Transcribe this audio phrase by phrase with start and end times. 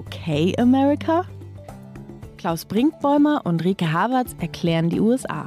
[0.00, 1.26] Okay America?
[2.38, 5.46] Klaus Brinkbäumer und Rike Havertz erklären die USA.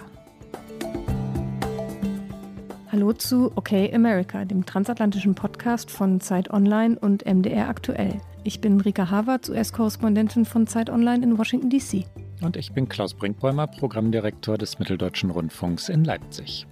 [2.92, 8.22] Hallo zu Okay America, dem transatlantischen Podcast von Zeit Online und MDR aktuell.
[8.44, 12.06] Ich bin Rika Havertz, US-Korrespondentin von Zeit Online in Washington, D.C.
[12.44, 16.68] Und ich bin Klaus Brinkbäumer, Programmdirektor des Mitteldeutschen Rundfunks in Leipzig.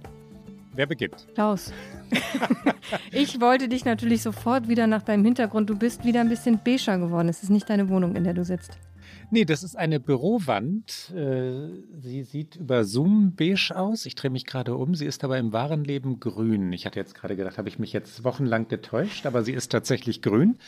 [0.74, 1.26] Wer beginnt?
[1.34, 1.72] Klaus.
[3.12, 5.68] ich wollte dich natürlich sofort wieder nach deinem Hintergrund.
[5.68, 7.28] Du bist wieder ein bisschen beiger geworden.
[7.28, 8.78] Es ist nicht deine Wohnung, in der du sitzt.
[9.30, 11.10] Nee, das ist eine Bürowand.
[11.14, 11.68] Äh,
[12.00, 14.06] sie sieht über Zoom beige aus.
[14.06, 14.94] Ich drehe mich gerade um.
[14.94, 16.72] Sie ist aber im wahren Leben grün.
[16.72, 20.22] Ich hatte jetzt gerade gedacht, habe ich mich jetzt wochenlang getäuscht, aber sie ist tatsächlich
[20.22, 20.58] grün.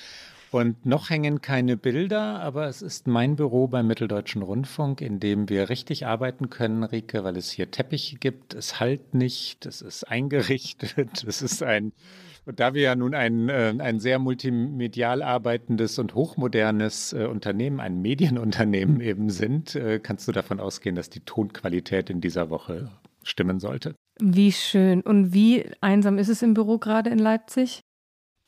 [0.55, 5.49] Und noch hängen keine Bilder, aber es ist mein Büro beim Mitteldeutschen Rundfunk, in dem
[5.49, 8.55] wir richtig arbeiten können, Rike, weil es hier Teppiche gibt.
[8.55, 11.93] Es halt nicht, es ist eingerichtet, es ist ein,
[12.47, 17.81] und da wir ja nun ein, äh, ein sehr multimedial arbeitendes und hochmodernes äh, Unternehmen,
[17.81, 22.93] ein Medienunternehmen eben sind, äh, kannst du davon ausgehen, dass die Tonqualität in dieser Woche
[23.25, 23.97] stimmen sollte.
[24.21, 25.01] Wie schön.
[25.01, 27.81] Und wie einsam ist es im Büro gerade in Leipzig?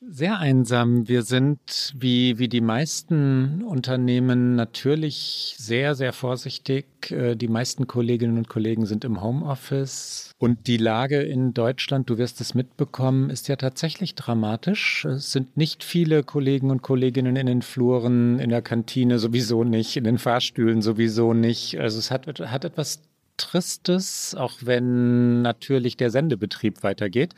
[0.09, 1.09] Sehr einsam.
[1.09, 7.11] Wir sind wie, wie die meisten Unternehmen natürlich sehr, sehr vorsichtig.
[7.11, 10.31] Äh, die meisten Kolleginnen und Kollegen sind im Homeoffice.
[10.39, 15.05] Und die Lage in Deutschland, du wirst es mitbekommen, ist ja tatsächlich dramatisch.
[15.07, 19.97] Es sind nicht viele Kollegen und Kolleginnen in den Fluren, in der Kantine sowieso nicht,
[19.97, 21.81] in den Fahrstühlen sowieso nicht.
[21.81, 23.03] Also es hat, hat etwas
[23.39, 27.35] Tristes, auch wenn natürlich der Sendebetrieb weitergeht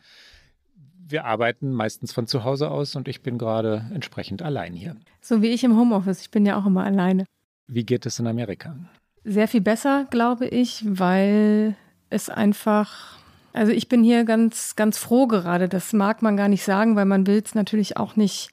[1.09, 4.97] wir arbeiten meistens von zu Hause aus und ich bin gerade entsprechend allein hier.
[5.20, 6.20] So wie ich im Homeoffice.
[6.20, 7.25] Ich bin ja auch immer alleine.
[7.67, 8.77] Wie geht es in Amerika?
[9.25, 11.77] Sehr viel besser, glaube ich, weil
[12.11, 13.19] es einfach,
[13.53, 15.69] also ich bin hier ganz, ganz froh gerade.
[15.69, 18.50] Das mag man gar nicht sagen, weil man will es natürlich auch nicht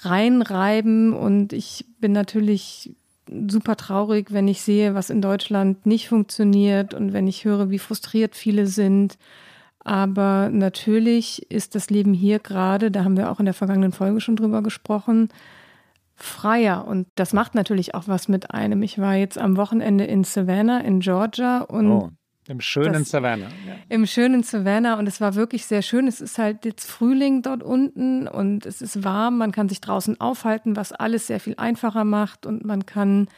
[0.00, 2.94] reinreiben und ich bin natürlich
[3.48, 7.78] super traurig, wenn ich sehe, was in Deutschland nicht funktioniert und wenn ich höre, wie
[7.78, 9.18] frustriert viele sind
[9.80, 14.20] aber natürlich ist das Leben hier gerade, da haben wir auch in der vergangenen Folge
[14.20, 15.28] schon drüber gesprochen,
[16.14, 16.86] freier.
[16.86, 18.82] Und das macht natürlich auch was mit einem.
[18.82, 22.10] Ich war jetzt am Wochenende in Savannah in Georgia und oh.
[22.48, 23.48] Im schönen das, Savannah.
[23.66, 23.74] Ja.
[23.90, 26.08] Im schönen Savannah und es war wirklich sehr schön.
[26.08, 29.36] Es ist halt jetzt Frühling dort unten und es ist warm.
[29.36, 33.28] Man kann sich draußen aufhalten, was alles sehr viel einfacher macht und man kann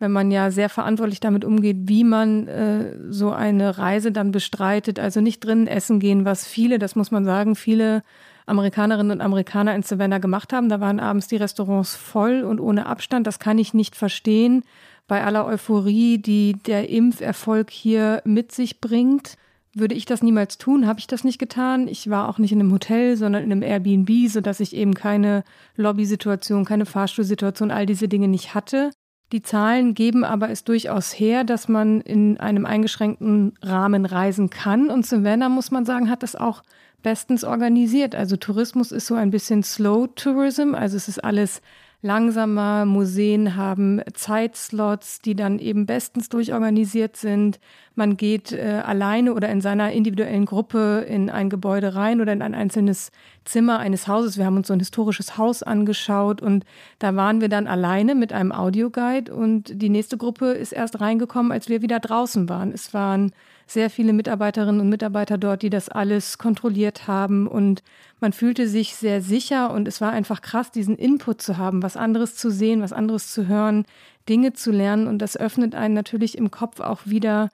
[0.00, 4.98] wenn man ja sehr verantwortlich damit umgeht, wie man äh, so eine Reise dann bestreitet.
[4.98, 8.02] Also nicht drinnen essen gehen, was viele, das muss man sagen, viele
[8.46, 10.70] Amerikanerinnen und Amerikaner in Savannah gemacht haben.
[10.70, 13.26] Da waren abends die Restaurants voll und ohne Abstand.
[13.26, 14.64] Das kann ich nicht verstehen.
[15.06, 19.36] Bei aller Euphorie, die der Impferfolg hier mit sich bringt,
[19.74, 21.88] würde ich das niemals tun, habe ich das nicht getan.
[21.88, 25.44] Ich war auch nicht in einem Hotel, sondern in einem Airbnb, sodass ich eben keine
[25.76, 28.90] Lobbysituation, keine Fahrstuhlsituation, all diese Dinge nicht hatte.
[29.32, 34.90] Die Zahlen geben aber es durchaus her, dass man in einem eingeschränkten Rahmen reisen kann.
[34.90, 36.62] Und Savannah, muss man sagen, hat das auch
[37.02, 38.14] bestens organisiert.
[38.14, 41.62] Also Tourismus ist so ein bisschen Slow Tourism, also es ist alles
[42.02, 42.84] langsamer.
[42.86, 47.60] Museen haben Zeitslots, die dann eben bestens durchorganisiert sind.
[47.96, 52.40] Man geht äh, alleine oder in seiner individuellen Gruppe in ein Gebäude rein oder in
[52.40, 53.10] ein einzelnes
[53.44, 54.38] Zimmer eines Hauses.
[54.38, 56.64] Wir haben uns so ein historisches Haus angeschaut und
[57.00, 61.50] da waren wir dann alleine mit einem Audioguide und die nächste Gruppe ist erst reingekommen,
[61.50, 62.72] als wir wieder draußen waren.
[62.72, 63.32] Es waren
[63.66, 67.82] sehr viele Mitarbeiterinnen und Mitarbeiter dort, die das alles kontrolliert haben und
[68.20, 71.96] man fühlte sich sehr sicher und es war einfach krass, diesen Input zu haben, was
[71.96, 73.84] anderes zu sehen, was anderes zu hören,
[74.28, 77.50] Dinge zu lernen und das öffnet einen natürlich im Kopf auch wieder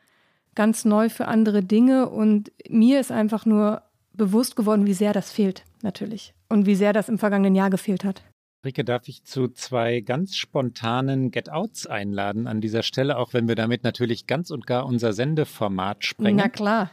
[0.56, 5.30] ganz neu für andere Dinge und mir ist einfach nur bewusst geworden, wie sehr das
[5.30, 8.22] fehlt, natürlich und wie sehr das im vergangenen Jahr gefehlt hat.
[8.64, 13.54] Rike, darf ich zu zwei ganz spontanen Get-Outs einladen an dieser Stelle, auch wenn wir
[13.54, 16.36] damit natürlich ganz und gar unser Sendeformat sprengen.
[16.36, 16.90] Na klar.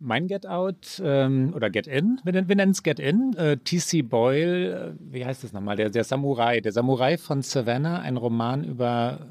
[0.00, 4.02] Mein Get Out ähm, oder Get In, wir, nennen es Get In, äh, T.C.
[4.02, 5.76] Boyle, äh, wie heißt das nochmal?
[5.76, 9.26] Der, der Samurai, der Samurai von Savannah, ein Roman über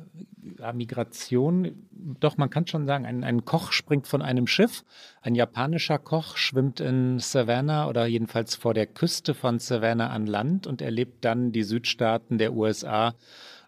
[0.59, 1.87] ja, Migration.
[2.19, 4.83] Doch, man kann schon sagen, ein, ein Koch springt von einem Schiff.
[5.21, 10.67] Ein japanischer Koch schwimmt in Savannah oder jedenfalls vor der Küste von Savannah an Land
[10.67, 13.13] und erlebt dann die Südstaaten der USA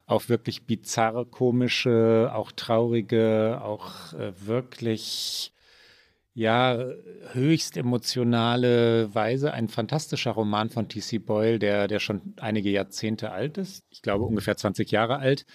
[0.06, 5.54] auf wirklich bizarre, komische, auch traurige, auch äh, wirklich
[6.40, 6.78] ja,
[7.34, 9.52] höchst emotionale Weise.
[9.52, 11.18] Ein fantastischer Roman von T.C.
[11.18, 13.84] Boyle, der, der schon einige Jahrzehnte alt ist.
[13.90, 15.46] Ich glaube ungefähr 20 Jahre alt.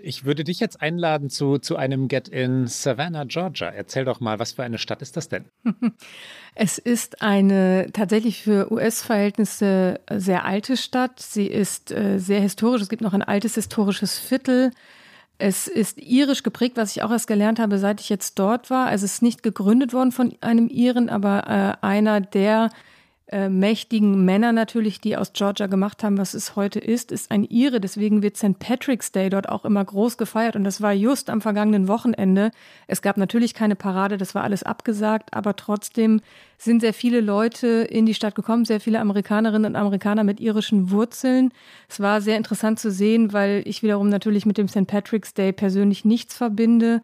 [0.00, 3.68] Ich würde dich jetzt einladen zu, zu einem Get in Savannah, Georgia.
[3.68, 5.44] Erzähl doch mal, was für eine Stadt ist das denn?
[6.60, 11.20] Es ist eine tatsächlich für US-Verhältnisse sehr alte Stadt.
[11.20, 12.82] Sie ist äh, sehr historisch.
[12.82, 14.72] Es gibt noch ein altes historisches Viertel.
[15.38, 18.86] Es ist irisch geprägt, was ich auch erst gelernt habe, seit ich jetzt dort war.
[18.88, 22.70] Also es ist nicht gegründet worden von einem Iren, aber äh, einer der
[23.30, 27.44] äh, mächtigen Männer natürlich, die aus Georgia gemacht haben, was es heute ist, ist ein
[27.44, 27.78] Ire.
[27.78, 28.58] Deswegen wird St.
[28.58, 30.56] Patrick's Day dort auch immer groß gefeiert.
[30.56, 32.50] Und das war just am vergangenen Wochenende.
[32.86, 36.22] Es gab natürlich keine Parade, das war alles abgesagt, aber trotzdem
[36.56, 40.90] sind sehr viele Leute in die Stadt gekommen, sehr viele Amerikanerinnen und Amerikaner mit irischen
[40.90, 41.52] Wurzeln.
[41.86, 44.86] Es war sehr interessant zu sehen, weil ich wiederum natürlich mit dem St.
[44.86, 47.02] Patrick's Day persönlich nichts verbinde.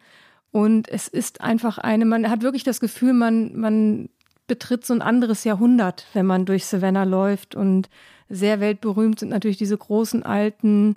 [0.51, 4.09] Und es ist einfach eine, man hat wirklich das Gefühl, man, man
[4.47, 7.55] betritt so ein anderes Jahrhundert, wenn man durch Savannah läuft.
[7.55, 7.89] Und
[8.29, 10.95] sehr weltberühmt sind natürlich diese großen alten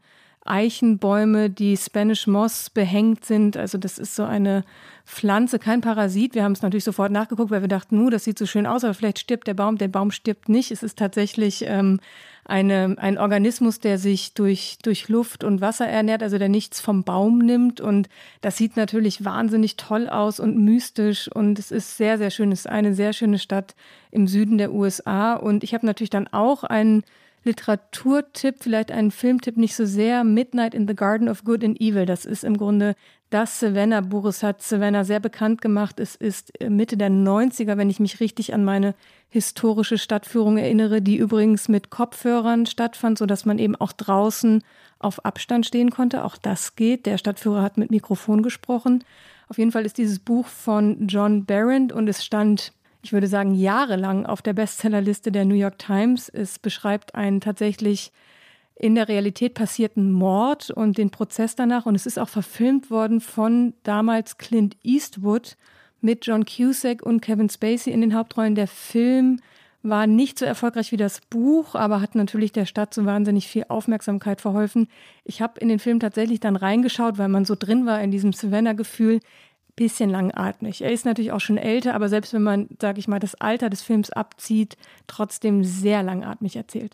[0.48, 3.56] Eichenbäume, die Spanish Moss behängt sind.
[3.56, 4.64] Also das ist so eine
[5.04, 6.34] Pflanze, kein Parasit.
[6.34, 8.84] Wir haben es natürlich sofort nachgeguckt, weil wir dachten, nu, das sieht so schön aus,
[8.84, 9.78] aber vielleicht stirbt der Baum.
[9.78, 10.70] Der Baum stirbt nicht.
[10.70, 11.98] Es ist tatsächlich ähm,
[12.44, 17.04] eine, ein Organismus, der sich durch, durch Luft und Wasser ernährt, also der nichts vom
[17.04, 17.80] Baum nimmt.
[17.80, 18.08] Und
[18.40, 21.30] das sieht natürlich wahnsinnig toll aus und mystisch.
[21.32, 22.52] Und es ist sehr, sehr schön.
[22.52, 23.74] Es ist eine sehr schöne Stadt
[24.10, 25.34] im Süden der USA.
[25.34, 27.02] Und ich habe natürlich dann auch einen
[27.48, 30.22] Literaturtipp, vielleicht einen Filmtipp nicht so sehr.
[30.22, 32.04] Midnight in the Garden of Good and Evil.
[32.04, 32.94] Das ist im Grunde
[33.30, 34.26] das Savannah-Buch.
[34.26, 35.98] Es hat Savannah sehr bekannt gemacht.
[35.98, 38.94] Es ist Mitte der 90er, wenn ich mich richtig an meine
[39.30, 44.62] historische Stadtführung erinnere, die übrigens mit Kopfhörern stattfand, sodass man eben auch draußen
[44.98, 46.24] auf Abstand stehen konnte.
[46.24, 47.06] Auch das geht.
[47.06, 49.04] Der Stadtführer hat mit Mikrofon gesprochen.
[49.48, 52.72] Auf jeden Fall ist dieses Buch von John Barrett und es stand
[53.08, 56.28] ich würde sagen, jahrelang auf der Bestsellerliste der New York Times.
[56.28, 58.12] Es beschreibt einen tatsächlich
[58.75, 61.87] in der Realität passierten Mord und den Prozess danach.
[61.87, 65.56] Und es ist auch verfilmt worden von damals Clint Eastwood
[66.02, 68.55] mit John Cusack und Kevin Spacey in den Hauptrollen.
[68.55, 69.40] Der Film
[69.82, 73.64] war nicht so erfolgreich wie das Buch, aber hat natürlich der Stadt so wahnsinnig viel
[73.69, 74.87] Aufmerksamkeit verholfen.
[75.25, 78.34] Ich habe in den Film tatsächlich dann reingeschaut, weil man so drin war in diesem
[78.34, 79.20] Savannah-Gefühl
[79.78, 80.82] bisschen langatmig.
[80.82, 83.70] Er ist natürlich auch schon älter, aber selbst wenn man, sage ich mal, das Alter
[83.70, 84.76] des Films abzieht,
[85.06, 86.92] trotzdem sehr langatmig erzählt.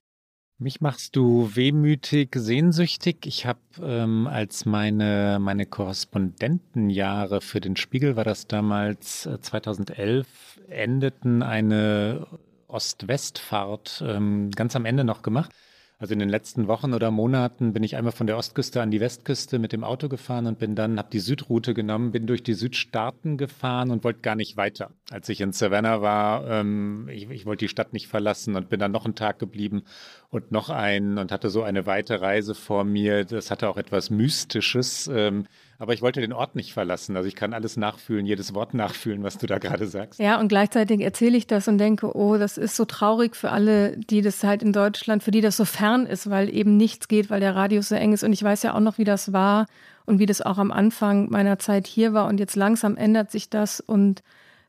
[0.59, 3.27] Mich machst du wehmütig, sehnsüchtig.
[3.27, 10.61] Ich habe ähm, als meine, meine Korrespondentenjahre für den Spiegel, war das damals äh, 2011,
[10.69, 12.29] endeten eine
[12.69, 15.51] Ost-West-Fahrt ähm, ganz am Ende noch gemacht.
[15.99, 19.01] Also in den letzten Wochen oder Monaten bin ich einmal von der Ostküste an die
[19.01, 22.55] Westküste mit dem Auto gefahren und bin dann, habe die Südroute genommen, bin durch die
[22.55, 24.91] Südstaaten gefahren und wollte gar nicht weiter.
[25.11, 28.81] Als ich in Savannah war, ähm, ich, ich wollte die Stadt nicht verlassen und bin
[28.81, 29.85] dann noch einen Tag geblieben
[30.31, 33.25] und noch einen und hatte so eine weite Reise vor mir.
[33.25, 35.09] Das hatte auch etwas Mystisches.
[35.13, 35.47] Ähm,
[35.79, 37.17] aber ich wollte den Ort nicht verlassen.
[37.17, 40.21] Also ich kann alles nachfühlen, jedes Wort nachfühlen, was du da gerade sagst.
[40.21, 43.97] Ja, und gleichzeitig erzähle ich das und denke, oh, das ist so traurig für alle,
[43.97, 47.31] die das halt in Deutschland, für die das so fern ist, weil eben nichts geht,
[47.31, 48.23] weil der Radius so eng ist.
[48.23, 49.67] Und ich weiß ja auch noch, wie das war
[50.07, 52.29] und wie das auch am Anfang meiner Zeit hier war.
[52.29, 53.81] Und jetzt langsam ändert sich das.
[53.81, 54.23] Und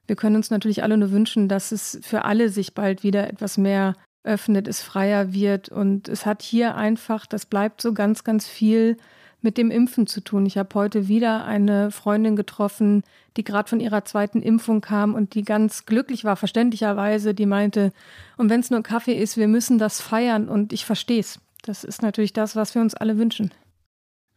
[0.08, 3.58] wir können uns natürlich alle nur wünschen, dass es für alle sich bald wieder etwas
[3.58, 5.70] mehr öffnet, es freier wird.
[5.70, 8.98] Und es hat hier einfach, das bleibt so ganz, ganz viel
[9.46, 10.46] mit dem Impfen zu tun.
[10.46, 13.04] Ich habe heute wieder eine Freundin getroffen,
[13.38, 17.94] die gerade von ihrer zweiten Impfung kam und die ganz glücklich war, verständlicherweise, die meinte,
[18.36, 21.40] und wenn es nur Kaffee ist, wir müssen das feiern und ich verstehe es.
[21.62, 23.52] Das ist natürlich das, was wir uns alle wünschen.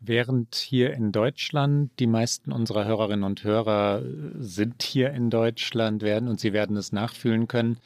[0.01, 4.03] Während hier in Deutschland, die meisten unserer Hörerinnen und Hörer
[4.39, 7.79] sind hier in Deutschland, werden und sie werden es nachfühlen können,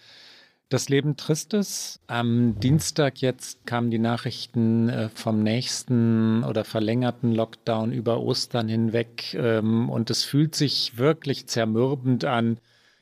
[0.73, 2.00] das Leben Tristes.
[2.07, 9.35] Am Dienstag jetzt kamen die Nachrichten äh, vom nächsten oder verlängerten Lockdown über Ostern hinweg
[9.35, 12.59] ähm, und es fühlt sich wirklich zermürbend an.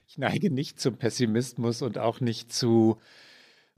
[0.09, 2.99] Ich neige nicht zum Pessimismus und auch nicht zu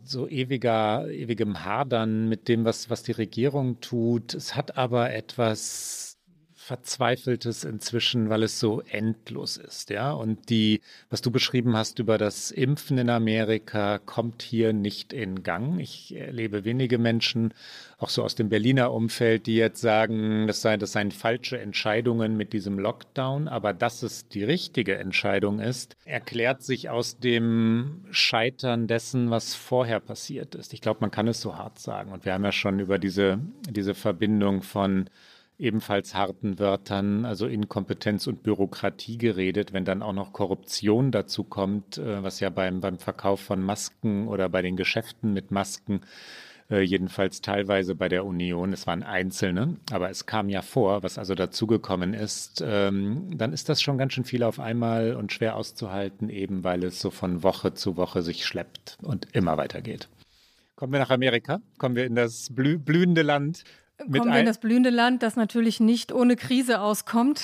[0.03, 4.35] so ewiger, ewigem Hadern mit dem, was, was die Regierung tut.
[4.35, 6.12] Es hat aber etwas
[6.65, 10.13] Verzweifeltes inzwischen, weil es so endlos ist, ja.
[10.13, 15.43] Und die, was du beschrieben hast über das Impfen in Amerika, kommt hier nicht in
[15.43, 15.81] Gang.
[15.81, 17.53] Ich erlebe wenige Menschen,
[17.99, 22.37] auch so aus dem Berliner Umfeld, die jetzt sagen, das seien, das seien falsche Entscheidungen
[22.37, 23.49] mit diesem Lockdown.
[23.49, 29.99] Aber dass es die richtige Entscheidung ist, erklärt sich aus dem Scheitern dessen, was vorher
[29.99, 30.73] passiert ist.
[30.75, 32.13] Ich glaube, man kann es so hart sagen.
[32.13, 35.11] Und wir haben ja schon über diese, diese Verbindung von
[35.63, 39.73] ebenfalls harten Wörtern, also Inkompetenz und Bürokratie geredet.
[39.73, 44.29] Wenn dann auch noch Korruption dazu kommt, äh, was ja beim, beim Verkauf von Masken
[44.29, 46.01] oder bei den Geschäften mit Masken
[46.71, 48.73] äh, jedenfalls teilweise bei der Union.
[48.73, 52.63] Es waren Einzelne, aber es kam ja vor, was also dazugekommen ist.
[52.67, 56.83] Ähm, dann ist das schon ganz schön viel auf einmal und schwer auszuhalten, eben weil
[56.85, 60.09] es so von Woche zu Woche sich schleppt und immer weitergeht.
[60.75, 63.65] Kommen wir nach Amerika, kommen wir in das blüh blühende Land.
[64.11, 67.43] Kommen wir in das blühende Land, das natürlich nicht ohne Krise auskommt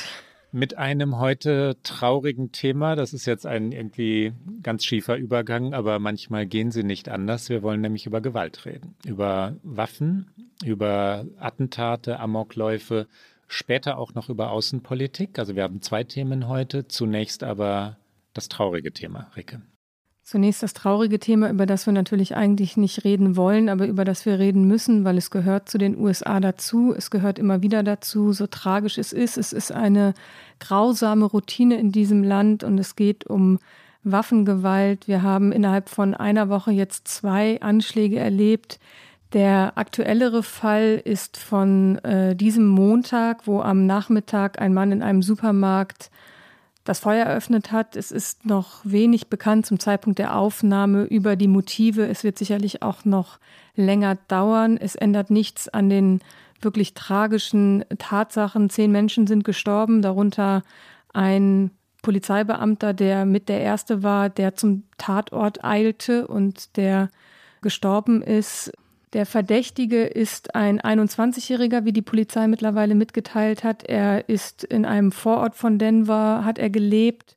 [0.52, 2.96] mit einem heute traurigen Thema.
[2.96, 7.48] Das ist jetzt ein irgendwie ganz schiefer Übergang, aber manchmal gehen sie nicht anders.
[7.48, 10.30] Wir wollen nämlich über Gewalt reden, über Waffen,
[10.64, 13.06] über Attentate, Amokläufe,
[13.46, 15.38] später auch noch über Außenpolitik.
[15.38, 16.88] Also wir haben zwei Themen heute.
[16.88, 17.98] Zunächst aber
[18.32, 19.62] das traurige Thema, Ricke.
[20.28, 24.26] Zunächst das traurige Thema, über das wir natürlich eigentlich nicht reden wollen, aber über das
[24.26, 26.92] wir reden müssen, weil es gehört zu den USA dazu.
[26.94, 29.38] Es gehört immer wieder dazu, so tragisch es ist.
[29.38, 30.12] Es ist eine
[30.60, 33.58] grausame Routine in diesem Land und es geht um
[34.04, 35.08] Waffengewalt.
[35.08, 38.78] Wir haben innerhalb von einer Woche jetzt zwei Anschläge erlebt.
[39.32, 45.22] Der aktuellere Fall ist von äh, diesem Montag, wo am Nachmittag ein Mann in einem
[45.22, 46.10] Supermarkt
[46.88, 47.96] das Feuer eröffnet hat.
[47.96, 52.06] Es ist noch wenig bekannt zum Zeitpunkt der Aufnahme über die Motive.
[52.06, 53.38] Es wird sicherlich auch noch
[53.74, 54.78] länger dauern.
[54.78, 56.20] Es ändert nichts an den
[56.62, 58.70] wirklich tragischen Tatsachen.
[58.70, 60.62] Zehn Menschen sind gestorben, darunter
[61.12, 67.10] ein Polizeibeamter, der mit der Erste war, der zum Tatort eilte und der
[67.60, 68.72] gestorben ist.
[69.14, 73.82] Der Verdächtige ist ein 21-Jähriger, wie die Polizei mittlerweile mitgeteilt hat.
[73.84, 77.36] Er ist in einem Vorort von Denver, hat er gelebt.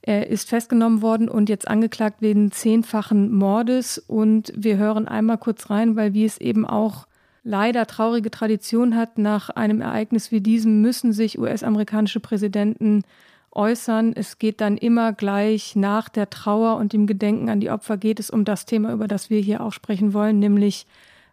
[0.00, 3.98] Er ist festgenommen worden und jetzt angeklagt wegen zehnfachen Mordes.
[3.98, 7.08] Und wir hören einmal kurz rein, weil wie es eben auch
[7.42, 13.02] leider traurige Tradition hat, nach einem Ereignis wie diesem müssen sich US-amerikanische Präsidenten
[13.50, 14.12] äußern.
[14.14, 18.20] Es geht dann immer gleich nach der Trauer und dem Gedenken an die Opfer geht
[18.20, 20.86] es um das Thema, über das wir hier auch sprechen wollen, nämlich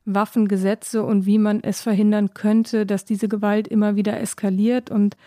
[0.06, 4.90] Waffengesetze und wie man es verhindern könnte, dass diese Gewalt immer wieder eskaliert.
[4.90, 5.18] Und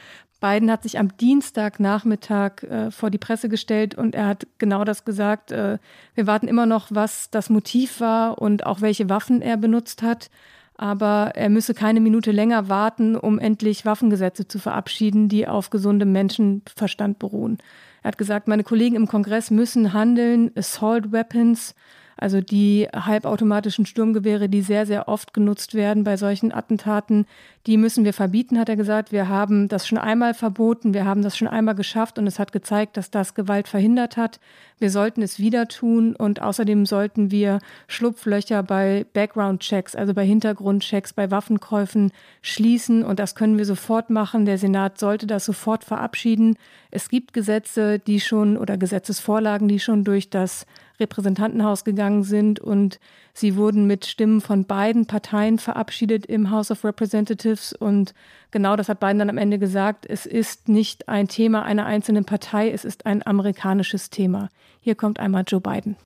[0.40, 5.04] Biden hat sich am Dienstagnachmittag äh, vor die Presse gestellt und er hat genau das
[5.04, 5.50] gesagt.
[5.50, 5.78] Äh,
[6.14, 10.30] wir warten immer noch, was das Motiv war und auch welche Waffen er benutzt hat.
[10.76, 16.12] Aber er müsse keine Minute länger warten, um endlich Waffengesetze zu verabschieden, die auf gesundem
[16.12, 17.58] Menschenverstand beruhen.
[18.04, 21.74] Er hat gesagt, meine Kollegen im Kongress müssen handeln, Assault Weapons,
[22.18, 27.26] also die halbautomatischen Sturmgewehre, die sehr, sehr oft genutzt werden bei solchen Attentaten,
[27.66, 29.12] die müssen wir verbieten, hat er gesagt.
[29.12, 32.50] Wir haben das schon einmal verboten, wir haben das schon einmal geschafft und es hat
[32.50, 34.40] gezeigt, dass das Gewalt verhindert hat.
[34.78, 37.58] Wir sollten es wieder tun und außerdem sollten wir
[37.88, 44.44] Schlupflöcher bei Background-Checks, also bei Hintergrundchecks, bei Waffenkäufen schließen und das können wir sofort machen.
[44.44, 46.56] Der Senat sollte das sofort verabschieden.
[46.90, 50.64] Es gibt Gesetze, die schon oder Gesetzesvorlagen, die schon durch das
[51.00, 52.98] Repräsentantenhaus gegangen sind und
[53.32, 58.14] sie wurden mit Stimmen von beiden Parteien verabschiedet im House of Representatives und
[58.50, 62.24] genau das hat Biden dann am Ende gesagt, es ist nicht ein Thema einer einzelnen
[62.24, 64.48] Partei, es ist ein amerikanisches Thema.
[64.80, 65.96] Hier kommt einmal Joe Biden.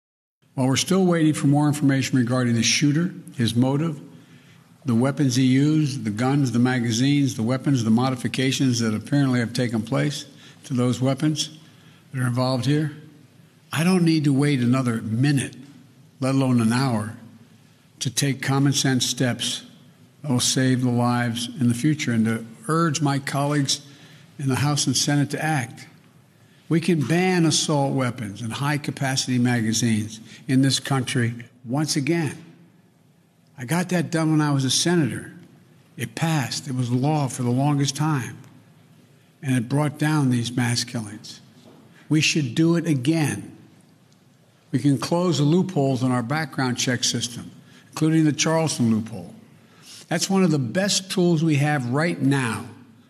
[0.55, 4.01] While we're still waiting for more information regarding the shooter, his motive,
[4.85, 9.53] the weapons he used, the guns, the magazines, the weapons, the modifications that apparently have
[9.53, 10.27] taken place
[10.65, 11.51] to those weapons
[12.13, 12.91] that are involved here,
[13.73, 15.57] I don't need to wait another minute,
[16.21, 17.17] let alone an hour,
[18.01, 19.65] to take common sense steps
[20.21, 23.81] that will save the lives in the future and to urge my colleagues
[24.39, 25.87] in the House and Senate to act.
[26.69, 32.45] We can ban assault weapons and high capacity magazines in this country once again.
[33.57, 35.33] I got that done when I was a senator.
[35.97, 38.39] It passed, it was law for the longest time,
[39.43, 41.41] and it brought down these mass killings.
[42.09, 43.52] We should do it again.
[44.73, 47.51] We can close the loopholes in our background check system,
[47.91, 49.35] including the Charleston loophole.
[50.09, 52.67] That's one of the best tools we have right now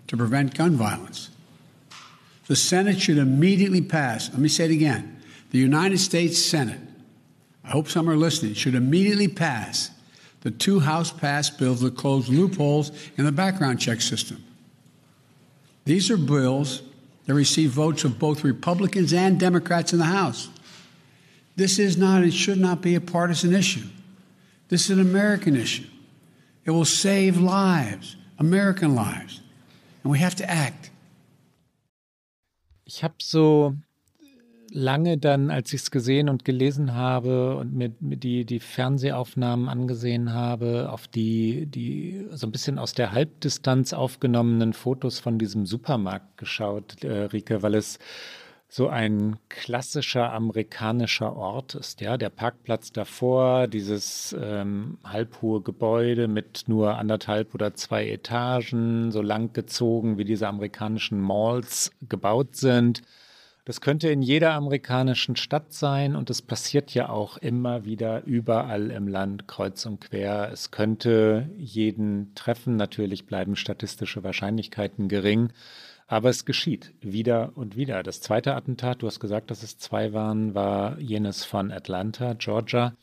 [0.09, 1.31] to prevent gun violence.
[2.49, 5.21] The Senate should immediately pass, let me say it again
[5.53, 6.81] the United States Senate,
[7.63, 9.91] I hope some are listening, should immediately pass
[10.41, 14.43] the two House passed bills that close loopholes in the background check system.
[15.85, 16.83] These are bills
[17.27, 20.49] that receive votes of both Republicans and Democrats in the House.
[21.57, 23.87] This is not and should not be a partisan issue.
[24.69, 25.87] This is an American issue.
[26.65, 29.43] It will save lives, American lives.
[30.03, 30.91] And we have to act.
[32.85, 33.77] Ich habe so
[34.71, 39.69] lange dann, als ich es gesehen und gelesen habe und mir, mir, die, die Fernsehaufnahmen
[39.69, 45.67] angesehen habe, auf die, die so ein bisschen aus der Halbdistanz aufgenommenen Fotos von diesem
[45.67, 47.99] Supermarkt geschaut, äh, Rike, weil es
[48.75, 56.65] so ein klassischer amerikanischer Ort ist, ja, der Parkplatz davor, dieses ähm, halbhohe Gebäude mit
[56.69, 63.03] nur anderthalb oder zwei Etagen, so lang gezogen, wie diese amerikanischen Malls gebaut sind.
[63.67, 68.91] Das könnte in jeder amerikanischen Stadt sein und es passiert ja auch immer wieder überall
[68.91, 70.49] im Land kreuz und quer.
[70.51, 75.53] Es könnte jeden treffen, natürlich bleiben statistische Wahrscheinlichkeiten gering.
[76.13, 78.03] Aber es geschieht wieder und wieder.
[78.03, 82.95] Das zweite Attentat, du hast gesagt, dass es zwei waren, war jenes von Atlanta, Georgia,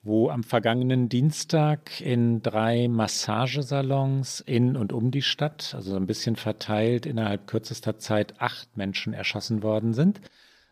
[0.00, 6.36] wo am vergangenen Dienstag in drei Massagesalons in und um die Stadt, also ein bisschen
[6.36, 10.22] verteilt, innerhalb kürzester Zeit acht Menschen erschossen worden sind.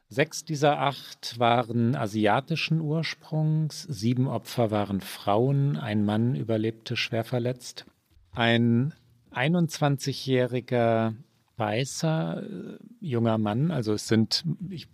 [0.08, 7.84] Sechs dieser acht waren asiatischen Ursprungs, sieben Opfer waren Frauen, ein Mann überlebte schwer verletzt.
[8.32, 8.94] Ein
[9.34, 11.12] 21-jähriger
[11.56, 13.70] weißer äh, junger Mann.
[13.70, 14.88] Also es sind, ich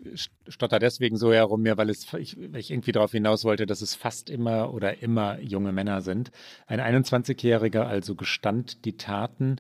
[0.48, 3.94] stotter deswegen so herum mir, weil es, ich, ich irgendwie darauf hinaus wollte, dass es
[3.94, 6.30] fast immer oder immer junge Männer sind.
[6.66, 9.56] Ein 21-Jähriger also gestand die Taten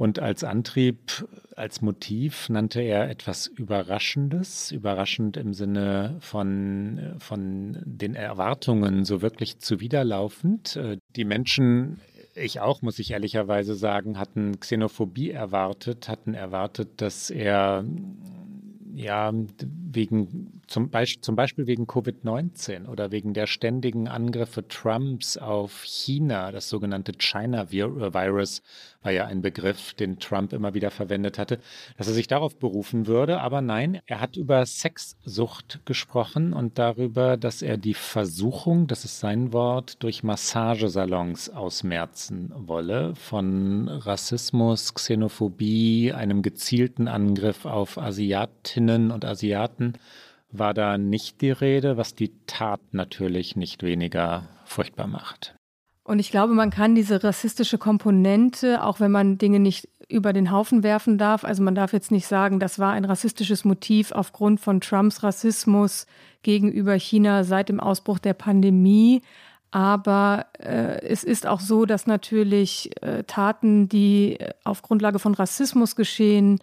[0.00, 8.14] und als Antrieb, als Motiv nannte er etwas Überraschendes, überraschend im Sinne von, von den
[8.14, 10.76] Erwartungen so wirklich zuwiderlaufend.
[10.76, 12.00] Äh, die Menschen
[12.34, 17.84] ich auch, muss ich ehrlicherweise sagen, hatten Xenophobie erwartet, hatten erwartet, dass er
[18.94, 19.32] ja
[19.62, 26.52] wegen zum, Be zum Beispiel wegen Covid-19 oder wegen der ständigen Angriffe Trumps auf China,
[26.52, 28.62] das sogenannte China-Virus,
[29.02, 31.58] war ja ein Begriff, den Trump immer wieder verwendet hatte,
[31.96, 33.40] dass er sich darauf berufen würde.
[33.40, 39.18] Aber nein, er hat über Sexsucht gesprochen und darüber, dass er die Versuchung, das ist
[39.18, 49.24] sein Wort, durch Massagesalons ausmerzen wolle von Rassismus, Xenophobie, einem gezielten Angriff auf Asiatinnen und
[49.24, 49.94] Asiaten
[50.52, 55.54] war da nicht die Rede, was die Tat natürlich nicht weniger furchtbar macht.
[56.04, 60.50] Und ich glaube, man kann diese rassistische Komponente, auch wenn man Dinge nicht über den
[60.50, 64.60] Haufen werfen darf, also man darf jetzt nicht sagen, das war ein rassistisches Motiv aufgrund
[64.60, 66.06] von Trumps Rassismus
[66.42, 69.22] gegenüber China seit dem Ausbruch der Pandemie.
[69.70, 75.94] Aber äh, es ist auch so, dass natürlich äh, Taten, die auf Grundlage von Rassismus
[75.94, 76.58] geschehen,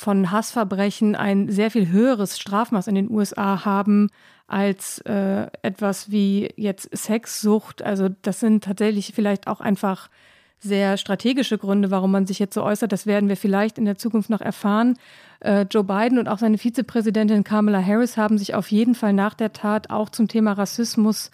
[0.00, 4.08] von Hassverbrechen ein sehr viel höheres Strafmaß in den USA haben
[4.46, 7.82] als äh, etwas wie jetzt Sexsucht.
[7.82, 10.08] Also das sind tatsächlich vielleicht auch einfach
[10.58, 12.92] sehr strategische Gründe, warum man sich jetzt so äußert.
[12.92, 14.96] Das werden wir vielleicht in der Zukunft noch erfahren.
[15.40, 19.34] Äh, Joe Biden und auch seine Vizepräsidentin Kamala Harris haben sich auf jeden Fall nach
[19.34, 21.30] der Tat auch zum Thema Rassismus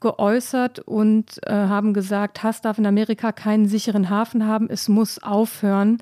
[0.00, 4.70] geäußert und äh, haben gesagt, Hass darf in Amerika keinen sicheren Hafen haben.
[4.70, 5.98] Es muss aufhören.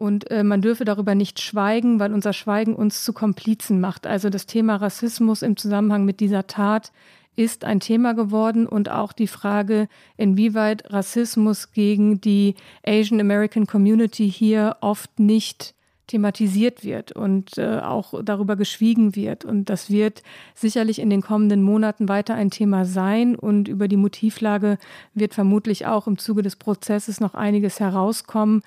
[0.00, 4.06] Und äh, man dürfe darüber nicht schweigen, weil unser Schweigen uns zu Komplizen macht.
[4.06, 6.90] Also das Thema Rassismus im Zusammenhang mit dieser Tat
[7.36, 14.30] ist ein Thema geworden und auch die Frage, inwieweit Rassismus gegen die Asian American Community
[14.30, 15.74] hier oft nicht
[16.06, 19.44] thematisiert wird und äh, auch darüber geschwiegen wird.
[19.44, 20.22] Und das wird
[20.54, 23.36] sicherlich in den kommenden Monaten weiter ein Thema sein.
[23.36, 24.78] Und über die Motivlage
[25.12, 28.62] wird vermutlich auch im Zuge des Prozesses noch einiges herauskommen.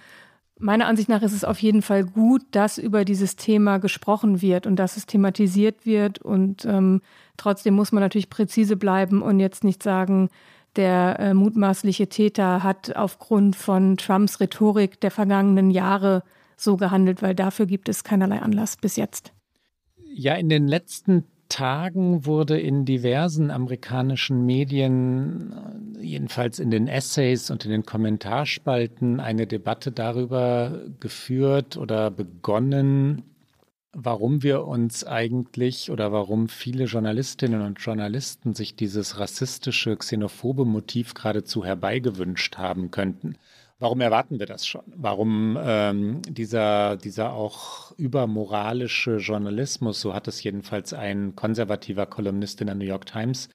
[0.64, 4.66] Meiner Ansicht nach ist es auf jeden Fall gut, dass über dieses Thema gesprochen wird
[4.66, 6.20] und dass es thematisiert wird.
[6.20, 7.02] Und ähm,
[7.36, 10.30] trotzdem muss man natürlich präzise bleiben und jetzt nicht sagen,
[10.78, 16.24] der äh, mutmaßliche Täter hat aufgrund von Trumps Rhetorik der vergangenen Jahre
[16.56, 19.34] so gehandelt, weil dafür gibt es keinerlei Anlass bis jetzt.
[20.14, 25.54] Ja, in den letzten Tagen wurde in diversen amerikanischen Medien,
[26.02, 33.22] jedenfalls in den Essays und in den Kommentarspalten, eine Debatte darüber geführt oder begonnen,
[33.92, 41.14] warum wir uns eigentlich oder warum viele Journalistinnen und Journalisten sich dieses rassistische, xenophobe Motiv
[41.14, 43.36] geradezu herbeigewünscht haben könnten.
[43.84, 44.86] Warum erwarten wir das schon?
[44.96, 52.68] Warum ähm, dieser, dieser auch übermoralische Journalismus, so hat es jedenfalls ein konservativer Kolumnist in
[52.68, 53.50] der New York Times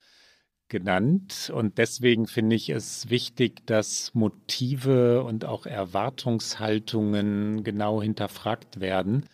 [0.67, 1.51] genannt.
[1.51, 9.25] Und deswegen finde ich es wichtig, dass Motive und auch Erwartungshaltungen genau hinterfragt werden.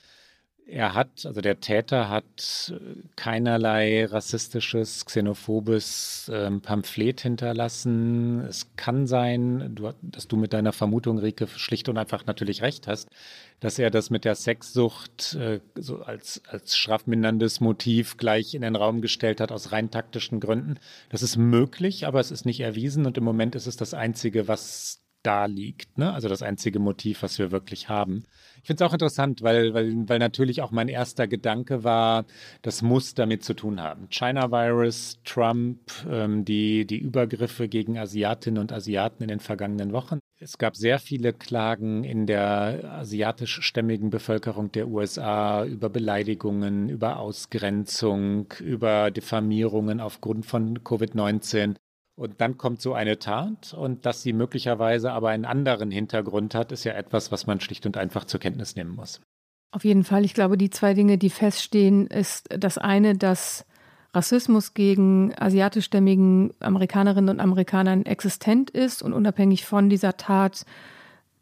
[0.67, 2.73] Er hat, also der Täter hat
[3.15, 8.41] keinerlei rassistisches, xenophobes ähm, Pamphlet hinterlassen.
[8.41, 12.88] Es kann sein, du, dass du mit deiner Vermutung, Rike, schlicht und einfach natürlich recht
[12.88, 13.10] hast,
[13.60, 18.75] dass er das mit der Sexsucht äh, so als, als strafminderndes Motiv gleich in den
[18.75, 20.80] Raum gestellt hat aus rein taktischen Gründen.
[21.10, 24.47] Das ist möglich, aber es ist nicht erwiesen und im Moment ist es das Einzige,
[24.47, 25.98] was da liegt.
[25.98, 26.14] Ne?
[26.14, 28.24] Also das einzige Motiv, was wir wirklich haben.
[28.62, 32.26] Ich finde es auch interessant, weil, weil, weil natürlich auch mein erster Gedanke war,
[32.62, 34.08] das muss damit zu tun haben.
[34.10, 40.20] China Virus, Trump, ähm, die, die Übergriffe gegen Asiatinnen und Asiaten in den vergangenen Wochen.
[40.38, 48.54] Es gab sehr viele Klagen in der asiatischstämmigen Bevölkerung der USA über Beleidigungen, über Ausgrenzung,
[48.60, 51.76] über Diffamierungen aufgrund von Covid-19.
[52.15, 56.71] Und dann kommt so eine Tat und dass sie möglicherweise aber einen anderen Hintergrund hat,
[56.71, 59.21] ist ja etwas, was man schlicht und einfach zur Kenntnis nehmen muss.
[59.71, 60.23] Auf jeden Fall.
[60.23, 63.65] Ich glaube, die zwei Dinge, die feststehen, ist das eine, dass
[64.13, 70.65] Rassismus gegen asiatischstämmigen Amerikanerinnen und Amerikanern existent ist und unabhängig von dieser Tat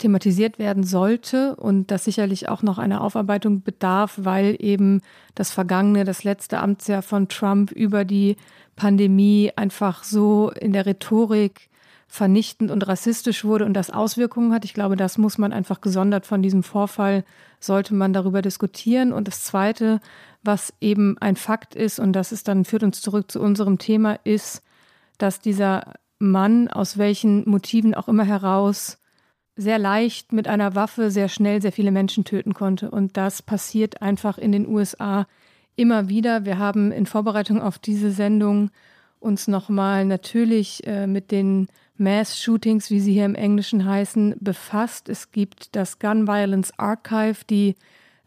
[0.04, 5.02] thematisiert werden sollte und das sicherlich auch noch einer Aufarbeitung bedarf, weil eben
[5.34, 8.36] das vergangene, das letzte Amtsjahr von Trump über die
[8.76, 11.70] Pandemie einfach so in der Rhetorik
[12.10, 14.66] vernichtend und rassistisch wurde und das Auswirkungen hat.
[14.66, 17.24] Ich glaube, das muss man einfach gesondert von diesem Vorfall,
[17.62, 19.14] sollte man darüber diskutieren.
[19.14, 20.02] Und das Zweite,
[20.44, 24.20] was eben ein Fakt ist, und das ist dann, führt uns zurück zu unserem Thema,
[24.26, 24.64] ist,
[25.18, 29.00] dass dieser Mann aus welchen Motiven auch immer heraus
[29.56, 32.90] sehr leicht mit einer Waffe sehr schnell sehr viele Menschen töten konnte.
[32.90, 35.28] Und das passiert einfach in den USA
[35.76, 36.46] immer wieder.
[36.46, 38.72] Wir haben in Vorbereitung auf diese Sendung
[39.20, 45.08] uns nochmal natürlich äh, mit den Mass-Shootings, wie sie hier im Englischen heißen, befasst.
[45.10, 47.76] Es gibt das Gun Violence Archive, die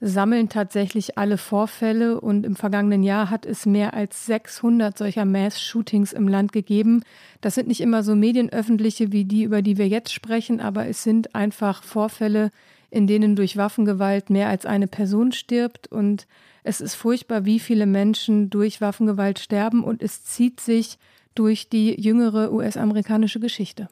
[0.00, 6.12] sammeln tatsächlich alle Vorfälle und im vergangenen Jahr hat es mehr als 600 solcher Mass-Shootings
[6.12, 7.02] im Land gegeben.
[7.40, 11.02] Das sind nicht immer so medienöffentliche wie die, über die wir jetzt sprechen, aber es
[11.02, 12.50] sind einfach Vorfälle,
[12.90, 16.26] in denen durch Waffengewalt mehr als eine Person stirbt und
[16.62, 20.98] es ist furchtbar, wie viele Menschen durch Waffengewalt sterben und es zieht sich
[21.35, 23.88] durch die jüngere US-amerikanische Geschichte.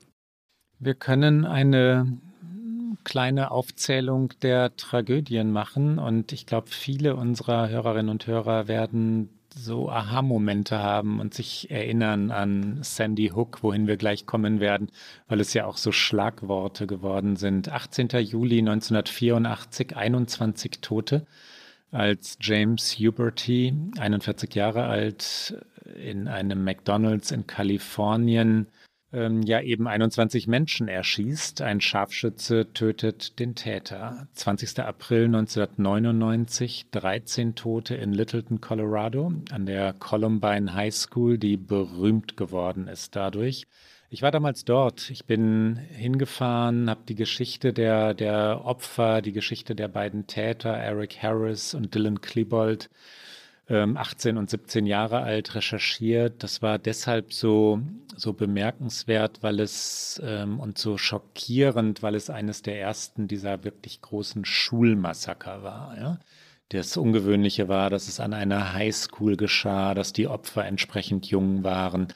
[0.80, 2.18] Wir können eine
[3.04, 9.88] kleine Aufzählung der Tragödien machen und ich glaube, viele unserer Hörerinnen und Hörer werden so
[9.88, 14.90] Aha-Momente haben und sich erinnern an Sandy Hook, wohin wir gleich kommen werden,
[15.28, 17.70] weil es ja auch so Schlagworte geworden sind.
[17.70, 18.08] 18.
[18.20, 21.26] Juli 1984, 21 Tote
[21.92, 25.54] als James Huberty, 41 Jahre alt,
[25.94, 28.66] in einem McDonald's in Kalifornien
[29.14, 31.62] ähm, ja eben 21 Menschen erschießt.
[31.62, 34.26] Ein Scharfschütze tötet den Täter.
[34.34, 34.80] 20.
[34.80, 42.88] April 1999, 13 Tote in Littleton, Colorado, an der Columbine High School, die berühmt geworden
[42.88, 43.66] ist dadurch.
[44.10, 45.10] Ich war damals dort.
[45.10, 51.20] Ich bin hingefahren, habe die Geschichte der, der Opfer, die Geschichte der beiden Täter, Eric
[51.22, 52.90] Harris und Dylan Klebold,
[53.68, 56.42] 18 ähm, und 17 Jahre alt, recherchiert.
[56.42, 57.80] Das war deshalb so,
[58.14, 64.02] so bemerkenswert, weil es ähm, und so schockierend, weil es eines der ersten dieser wirklich
[64.02, 65.96] großen Schulmassaker war.
[65.98, 66.20] Ja?
[66.68, 72.08] Das Ungewöhnliche war, dass es an einer Highschool geschah, dass die Opfer entsprechend jung waren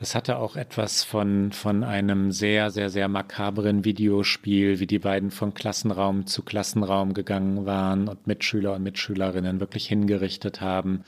[0.00, 5.30] das hatte auch etwas von, von einem sehr, sehr, sehr makabren Videospiel, wie die beiden
[5.30, 11.04] von Klassenraum zu Klassenraum gegangen waren und Mitschüler und Mitschülerinnen wirklich hingerichtet haben.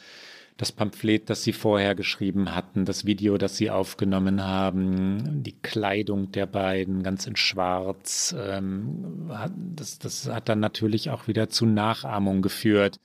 [0.58, 6.30] Das Pamphlet, das sie vorher geschrieben hatten, das Video, das sie aufgenommen haben, die Kleidung
[6.30, 9.30] der beiden ganz in Schwarz, ähm,
[9.74, 13.00] das, das hat dann natürlich auch wieder zu Nachahmung geführt.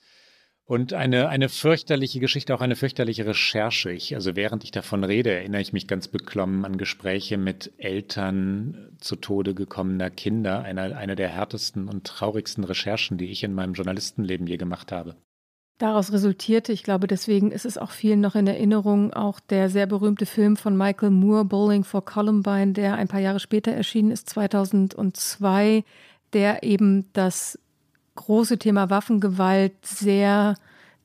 [0.70, 3.90] Und eine, eine fürchterliche Geschichte, auch eine fürchterliche Recherche.
[3.90, 8.90] Ich, also während ich davon rede, erinnere ich mich ganz beklommen an Gespräche mit Eltern
[9.00, 10.64] zu Tode gekommener Kinder.
[10.64, 15.16] Eine, eine der härtesten und traurigsten Recherchen, die ich in meinem Journalistenleben je gemacht habe.
[15.78, 19.86] Daraus resultierte, ich glaube, deswegen ist es auch vielen noch in Erinnerung, auch der sehr
[19.86, 24.28] berühmte Film von Michael Moore, Bowling for Columbine, der ein paar Jahre später erschienen ist,
[24.32, 25.86] 2002,
[26.34, 27.58] der eben das
[28.18, 30.56] große Thema Waffengewalt sehr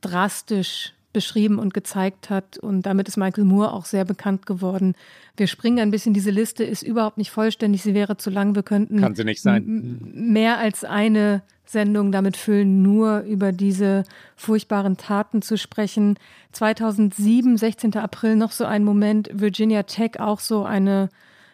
[0.01, 2.59] drastisch beschrieben und gezeigt hat.
[2.59, 4.94] Und damit ist Michael Moore auch sehr bekannt geworden.
[5.37, 8.55] Wir springen ein bisschen, diese Liste ist überhaupt nicht vollständig, sie wäre zu lang.
[8.55, 10.01] Wir könnten Kann sie nicht sein.
[10.14, 14.05] mehr als eine Sendung damit füllen, nur über diese
[14.37, 16.18] furchtbaren Taten zu sprechen.
[16.53, 17.96] 2007, 16.
[17.96, 21.09] April, noch so ein Moment, Virginia Tech, auch so eine,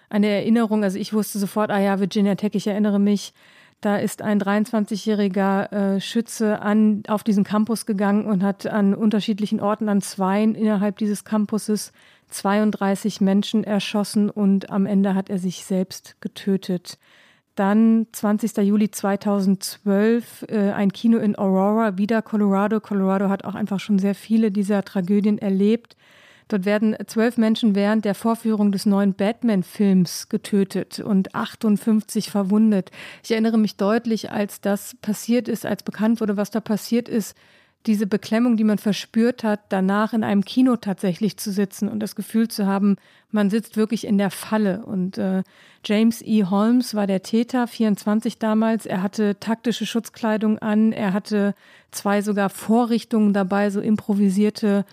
[0.08, 0.82] eine Erinnerung.
[0.82, 3.32] Also ich wusste sofort, ah ja, Virginia Tech, ich erinnere mich.
[3.80, 9.60] Da ist ein 23-jähriger äh, Schütze an, auf diesen Campus gegangen und hat an unterschiedlichen
[9.60, 11.92] Orten, an Zweien innerhalb dieses Campuses
[12.30, 16.98] 32 Menschen erschossen und am Ende hat er sich selbst getötet.
[17.54, 18.56] Dann 20.
[18.58, 22.80] Juli 2012 äh, ein Kino in Aurora, wieder Colorado.
[22.80, 25.96] Colorado hat auch einfach schon sehr viele dieser Tragödien erlebt.
[26.48, 32.90] Dort werden zwölf Menschen während der Vorführung des neuen Batman-Films getötet und 58 verwundet.
[33.22, 37.36] Ich erinnere mich deutlich, als das passiert ist, als bekannt wurde, was da passiert ist,
[37.86, 42.16] diese Beklemmung, die man verspürt hat, danach in einem Kino tatsächlich zu sitzen und das
[42.16, 42.96] Gefühl zu haben,
[43.30, 44.84] man sitzt wirklich in der Falle.
[44.84, 45.42] Und äh,
[45.84, 46.44] James E.
[46.44, 48.84] Holmes war der Täter, 24 damals.
[48.84, 51.54] Er hatte taktische Schutzkleidung an, er hatte
[51.90, 54.84] zwei sogar Vorrichtungen dabei, so improvisierte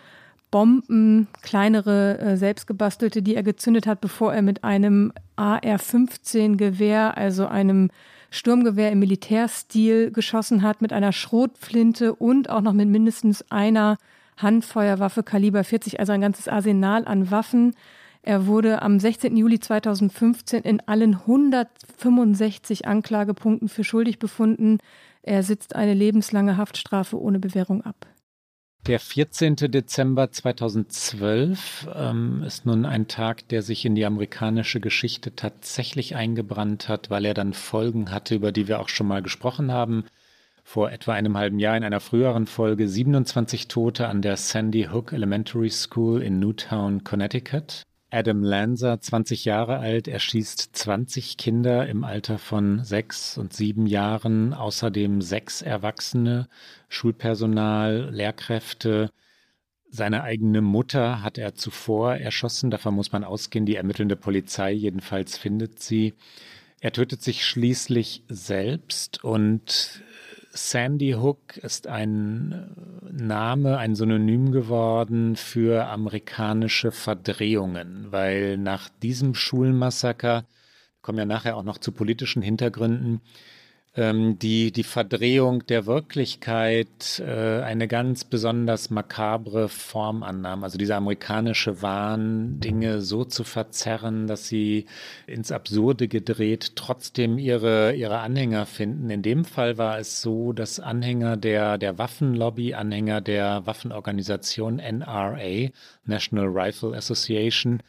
[0.55, 7.89] Bomben, kleinere äh, selbstgebastelte, die er gezündet hat, bevor er mit einem AR-15-Gewehr, also einem
[8.29, 13.97] Sturmgewehr im Militärstil geschossen hat, mit einer Schrotflinte und auch noch mit mindestens einer
[14.37, 17.75] Handfeuerwaffe Kaliber 40, also ein ganzes Arsenal an Waffen.
[18.21, 19.35] Er wurde am 16.
[19.35, 24.77] Juli 2015 in allen 165 Anklagepunkten für schuldig befunden.
[25.21, 28.07] Er sitzt eine lebenslange Haftstrafe ohne Bewährung ab.
[28.87, 29.55] Der 14.
[29.55, 36.87] Dezember 2012 ähm, ist nun ein Tag, der sich in die amerikanische Geschichte tatsächlich eingebrannt
[36.87, 40.05] hat, weil er dann Folgen hatte, über die wir auch schon mal gesprochen haben.
[40.63, 45.13] Vor etwa einem halben Jahr in einer früheren Folge 27 Tote an der Sandy Hook
[45.13, 47.87] Elementary School in Newtown, Connecticut.
[48.15, 54.53] Adam Lanza, 20 Jahre alt, erschießt 20 Kinder im Alter von sechs und sieben Jahren,
[54.53, 56.47] außerdem sechs Erwachsene,
[56.87, 59.11] Schulpersonal, Lehrkräfte.
[59.89, 65.37] Seine eigene Mutter hat er zuvor erschossen, davon muss man ausgehen, die ermittelnde Polizei jedenfalls
[65.37, 66.13] findet sie.
[66.79, 70.01] Er tötet sich schließlich selbst und
[70.57, 79.35] Sandy Hook ist ein äh, Name, ein Synonym geworden für amerikanische Verdrehungen, weil nach diesem
[79.35, 80.45] Schulmassaker,
[81.01, 83.21] kommen ja nachher auch noch zu politischen Hintergründen,
[83.97, 90.63] ähm, die, die Verdrehung der Wirklichkeit äh, eine ganz besonders makabre Form annahm.
[90.63, 94.85] Also dieser amerikanische Wahn, Dinge so zu verzerren, dass sie
[95.27, 99.09] ins Absurde gedreht trotzdem ihre, ihre Anhänger finden.
[99.09, 105.69] In dem Fall war es so, dass Anhänger der, der Waffenlobby, Anhänger der Waffenorganisation NRA,
[106.05, 107.81] National Rifle Association,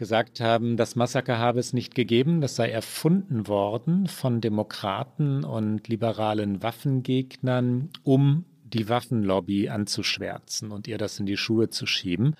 [0.00, 5.88] gesagt haben, das Massaker habe es nicht gegeben, das sei erfunden worden von Demokraten und
[5.88, 12.34] liberalen Waffengegnern, um die Waffenlobby anzuschwärzen und ihr das in die Schuhe zu schieben.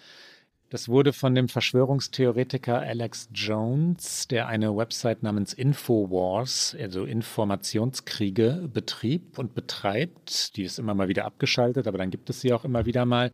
[0.70, 9.38] Das wurde von dem Verschwörungstheoretiker Alex Jones, der eine Website namens Infowars, also Informationskriege, betrieb
[9.38, 10.56] und betreibt.
[10.56, 13.32] Die ist immer mal wieder abgeschaltet, aber dann gibt es sie auch immer wieder mal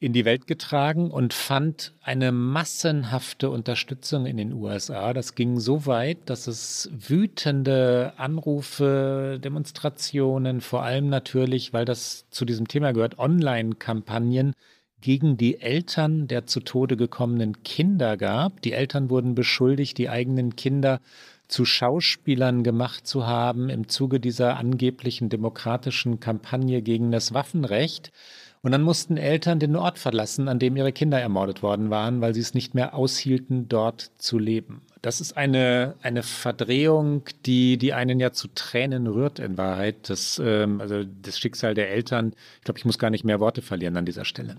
[0.00, 5.12] in die Welt getragen und fand eine massenhafte Unterstützung in den USA.
[5.12, 12.44] Das ging so weit, dass es wütende Anrufe, Demonstrationen, vor allem natürlich, weil das zu
[12.44, 14.52] diesem Thema gehört, Online-Kampagnen
[15.00, 18.62] gegen die Eltern der zu Tode gekommenen Kinder gab.
[18.62, 21.00] Die Eltern wurden beschuldigt, die eigenen Kinder
[21.48, 28.12] zu Schauspielern gemacht zu haben im Zuge dieser angeblichen demokratischen Kampagne gegen das Waffenrecht.
[28.62, 32.34] Und dann mussten Eltern den Ort verlassen, an dem ihre Kinder ermordet worden waren, weil
[32.34, 34.82] sie es nicht mehr aushielten, dort zu leben.
[35.00, 40.10] Das ist eine, eine Verdrehung, die, die einen ja zu Tränen rührt in Wahrheit.
[40.10, 42.32] Das, ähm, also das Schicksal der Eltern.
[42.56, 44.56] Ich glaube, ich muss gar nicht mehr Worte verlieren an dieser Stelle.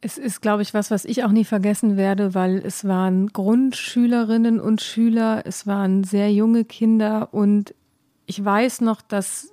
[0.00, 4.60] Es ist, glaube ich, was, was ich auch nie vergessen werde, weil es waren Grundschülerinnen
[4.60, 7.74] und Schüler, es waren sehr junge Kinder und
[8.26, 9.52] ich weiß noch, dass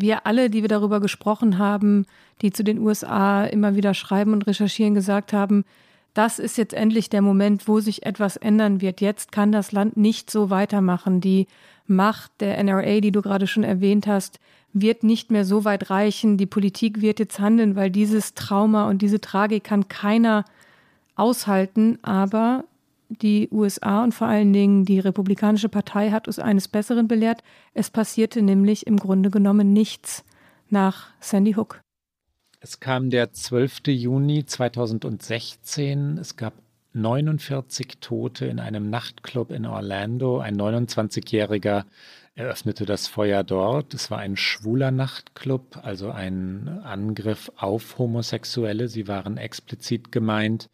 [0.00, 2.06] wir alle, die wir darüber gesprochen haben,
[2.42, 5.64] die zu den USA immer wieder schreiben und recherchieren, gesagt haben,
[6.14, 9.00] das ist jetzt endlich der Moment, wo sich etwas ändern wird.
[9.00, 11.20] Jetzt kann das Land nicht so weitermachen.
[11.20, 11.48] Die
[11.86, 14.38] Macht der NRA, die du gerade schon erwähnt hast,
[14.72, 16.36] wird nicht mehr so weit reichen.
[16.36, 20.44] Die Politik wird jetzt handeln, weil dieses Trauma und diese Tragik kann keiner
[21.16, 21.98] aushalten.
[22.02, 22.64] Aber
[23.22, 27.42] die USA und vor allen Dingen die Republikanische Partei hat uns eines Besseren belehrt.
[27.72, 30.24] Es passierte nämlich im Grunde genommen nichts
[30.70, 31.80] nach Sandy Hook.
[32.60, 33.88] Es kam der 12.
[33.88, 36.18] Juni 2016.
[36.18, 36.54] Es gab
[36.94, 40.38] 49 Tote in einem Nachtclub in Orlando.
[40.38, 41.84] Ein 29-Jähriger
[42.34, 43.94] eröffnete das Feuer dort.
[43.94, 48.88] Es war ein schwuler Nachtclub, also ein Angriff auf Homosexuelle.
[48.88, 50.68] Sie waren explizit gemeint.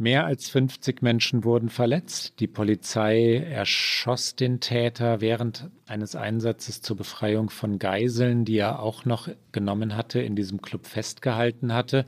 [0.00, 2.40] Mehr als 50 Menschen wurden verletzt.
[2.40, 9.04] Die Polizei erschoss den Täter während eines Einsatzes zur Befreiung von Geiseln, die er auch
[9.04, 12.06] noch genommen hatte, in diesem Club festgehalten hatte.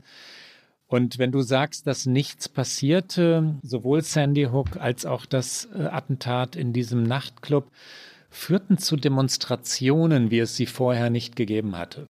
[0.87, 6.55] Und wenn du sagst, dass nichts passierte, sowohl Sandy Hook als auch das äh, Attentat
[6.55, 7.69] in diesem Nachtclub
[8.31, 12.07] führten zu Demonstrationen, wie es sie vorher nicht gegeben hatte.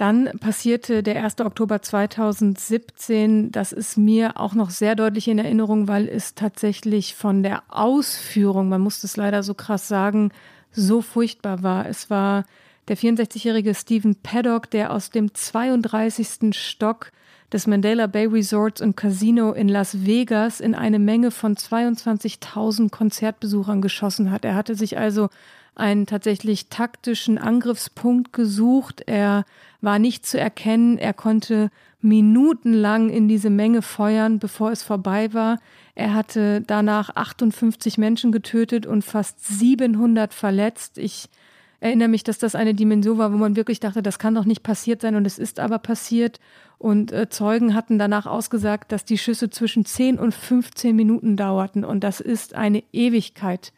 [0.00, 1.40] Dann passierte der 1.
[1.40, 3.52] Oktober 2017.
[3.52, 8.70] Das ist mir auch noch sehr deutlich in Erinnerung, weil es tatsächlich von der Ausführung,
[8.70, 10.32] man muss es leider so krass sagen,
[10.72, 11.86] so furchtbar war.
[11.86, 12.46] Es war
[12.88, 16.56] der 64-jährige Stephen Paddock, der aus dem 32.
[16.56, 17.12] Stock
[17.52, 23.82] des Mandela Bay Resorts und Casino in Las Vegas in eine Menge von 22.000 Konzertbesuchern
[23.82, 24.46] geschossen hat.
[24.46, 25.28] Er hatte sich also
[25.74, 29.02] einen tatsächlich taktischen Angriffspunkt gesucht.
[29.06, 29.44] Er
[29.80, 30.98] war nicht zu erkennen.
[30.98, 31.70] Er konnte
[32.02, 35.58] minutenlang in diese Menge feuern, bevor es vorbei war.
[35.94, 40.98] Er hatte danach 58 Menschen getötet und fast 700 verletzt.
[40.98, 41.28] Ich
[41.80, 44.62] erinnere mich, dass das eine Dimension war, wo man wirklich dachte, das kann doch nicht
[44.62, 46.40] passiert sein und es ist aber passiert.
[46.78, 51.84] Und äh, Zeugen hatten danach ausgesagt, dass die Schüsse zwischen 10 und 15 Minuten dauerten
[51.84, 53.72] und das ist eine Ewigkeit.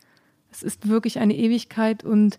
[0.52, 2.38] Es ist wirklich eine Ewigkeit und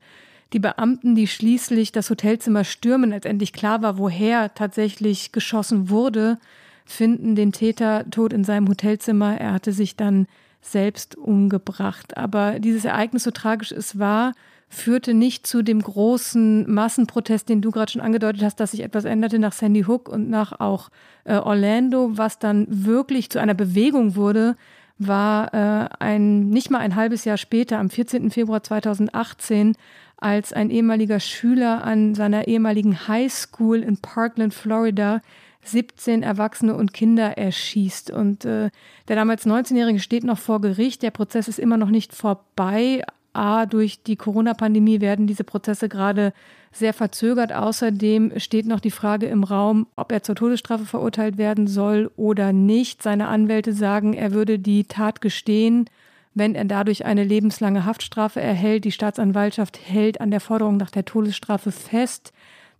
[0.53, 6.37] die Beamten, die schließlich das Hotelzimmer stürmen, als endlich klar war, woher tatsächlich geschossen wurde,
[6.85, 9.39] finden den Täter tot in seinem Hotelzimmer.
[9.39, 10.27] Er hatte sich dann
[10.61, 12.17] selbst umgebracht.
[12.17, 14.33] Aber dieses Ereignis, so tragisch es war,
[14.69, 19.05] führte nicht zu dem großen Massenprotest, den du gerade schon angedeutet hast, dass sich etwas
[19.05, 20.89] änderte nach Sandy Hook und nach auch
[21.25, 24.55] äh, Orlando, was dann wirklich zu einer Bewegung wurde,
[24.97, 28.31] war äh, ein nicht mal ein halbes Jahr später, am 14.
[28.31, 29.75] Februar 2018,
[30.17, 35.21] als ein ehemaliger Schüler an seiner ehemaligen High School in Parkland, Florida,
[35.65, 38.11] 17 Erwachsene und Kinder erschießt.
[38.11, 38.69] Und äh,
[39.07, 41.01] der damals 19-Jährige steht noch vor Gericht.
[41.03, 43.03] Der Prozess ist immer noch nicht vorbei.
[43.33, 46.33] A, durch die Corona-Pandemie werden diese Prozesse gerade
[46.71, 47.53] sehr verzögert.
[47.53, 52.53] Außerdem steht noch die Frage im Raum, ob er zur Todesstrafe verurteilt werden soll oder
[52.53, 53.03] nicht.
[53.03, 55.89] Seine Anwälte sagen, er würde die Tat gestehen,
[56.33, 58.85] wenn er dadurch eine lebenslange Haftstrafe erhält.
[58.85, 62.33] Die Staatsanwaltschaft hält an der Forderung nach der Todesstrafe fest.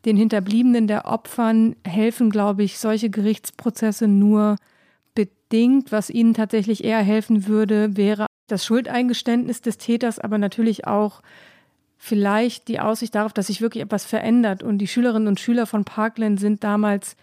[0.05, 4.57] Den Hinterbliebenen der Opfern helfen, glaube ich, solche Gerichtsprozesse nur
[5.15, 5.91] bedingt.
[5.91, 11.21] Was ihnen tatsächlich eher helfen würde, wäre das Schuldeingeständnis des Täters, aber natürlich auch
[11.97, 14.61] vielleicht die Aussicht darauf, dass sich wirklich etwas verändert.
[14.61, 17.15] Und die Schülerinnen und Schüler von Parkland sind damals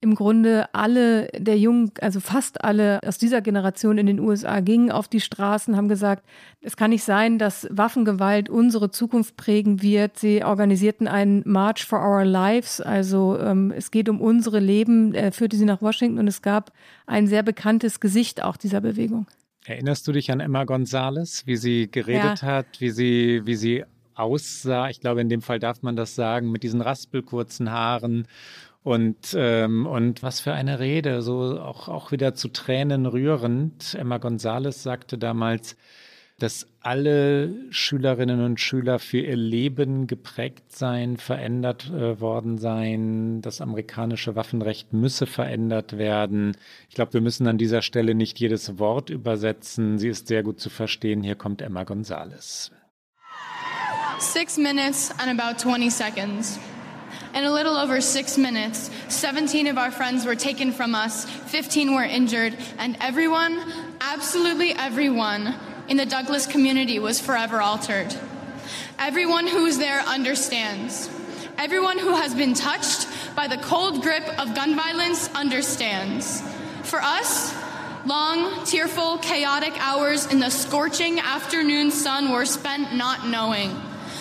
[0.00, 4.92] im Grunde alle der Jungen, also fast alle aus dieser Generation in den USA gingen
[4.92, 6.24] auf die Straßen, haben gesagt,
[6.60, 10.18] es kann nicht sein, dass Waffengewalt unsere Zukunft prägen wird.
[10.18, 15.32] Sie organisierten einen March for Our Lives, also ähm, es geht um unsere Leben, er
[15.32, 16.72] führte sie nach Washington und es gab
[17.06, 19.26] ein sehr bekanntes Gesicht auch dieser Bewegung.
[19.68, 22.42] Erinnerst du dich an Emma Gonzalez, wie sie geredet ja.
[22.42, 24.88] hat, wie sie, wie sie aussah?
[24.88, 28.26] Ich glaube, in dem Fall darf man das sagen, mit diesen raspelkurzen Hahren
[28.82, 33.94] und, ähm, und was für eine Rede, so auch, auch wieder zu Tränen rührend.
[33.94, 35.76] Emma Gonzalez sagte damals,
[36.38, 43.42] dass alle Schülerinnen und Schüler für ihr Leben geprägt seien, verändert äh, worden seien.
[43.42, 46.56] Das amerikanische Waffenrecht müsse verändert werden.
[46.88, 49.98] Ich glaube, wir müssen an dieser Stelle nicht jedes Wort übersetzen.
[49.98, 51.24] Sie ist sehr gut zu verstehen.
[51.24, 52.70] Hier kommt Emma Gonzalez.
[54.20, 56.58] Six minutes and about 20 seconds.
[57.34, 61.94] In a little over six minutes, 17 of our friends were taken from us, 15
[61.94, 63.58] were injured, and everyone,
[64.00, 65.54] absolutely everyone,
[65.88, 68.14] in the Douglas community was forever altered.
[68.98, 71.08] Everyone who is there understands.
[71.56, 76.42] Everyone who has been touched by the cold grip of gun violence understands.
[76.82, 77.54] For us,
[78.06, 83.70] long, tearful, chaotic hours in the scorching afternoon sun were spent not knowing.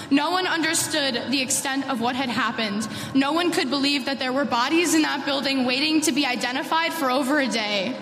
[0.09, 2.87] No one understood the extent of what had happened.
[3.13, 6.93] No one could believe that there were bodies in that building waiting to be identified
[6.93, 7.95] for over a day.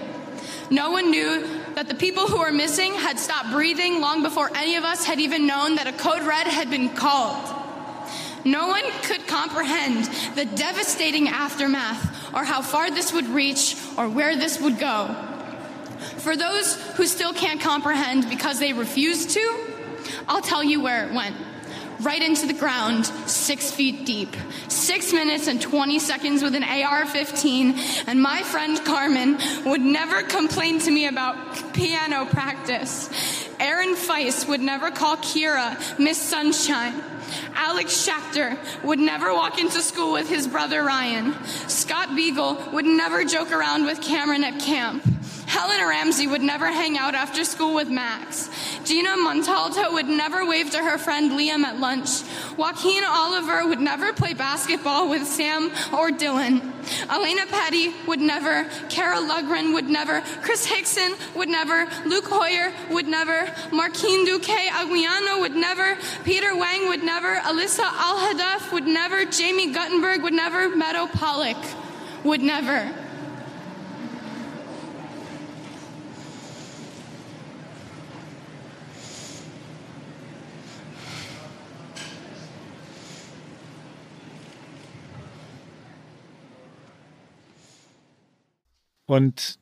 [0.70, 4.78] No one knew that the people who were missing had stopped breathing long before any
[4.78, 7.54] of us had even known that a code red had been called.
[8.46, 14.36] No one could comprehend the devastating aftermath or how far this would reach or where
[14.38, 15.14] this would go.
[16.18, 19.66] For those who still can't comprehend because they refuse to,
[20.28, 21.36] I'll tell you where it went
[22.02, 24.36] right into the ground, six feet deep.
[24.68, 27.76] Six minutes and 20 seconds with an AR 15,
[28.08, 33.10] and my friend Carmen would never complain to me about piano practice.
[33.60, 37.02] Aaron Feist would never call Kira Miss Sunshine.
[37.56, 41.34] Alex Schachter would never walk into school with his brother Ryan.
[41.68, 45.04] Scott Beagle would never joke around with Cameron at camp.
[45.48, 48.50] Helen Ramsey would never hang out after school with Max.
[48.84, 52.24] Gina Montalto would never wave to her friend Liam at lunch.
[52.58, 56.72] Joaquin Oliver would never play basketball with Sam or Dylan.
[57.10, 58.66] Elena Petty would never.
[58.90, 60.22] Kara Lugren would never.
[60.42, 61.88] Chris Hickson would never.
[62.06, 63.52] Luke Hoyer would never.
[63.72, 65.98] Marquine Duque Aguiano would never.
[66.24, 67.36] Peter Wang would never.
[67.36, 69.26] Alyssa Al-Hadaf would never.
[69.26, 70.76] Jamie Guttenberg would never.
[70.76, 71.58] Meadow Pollock
[72.24, 72.94] would never.
[89.06, 89.60] Und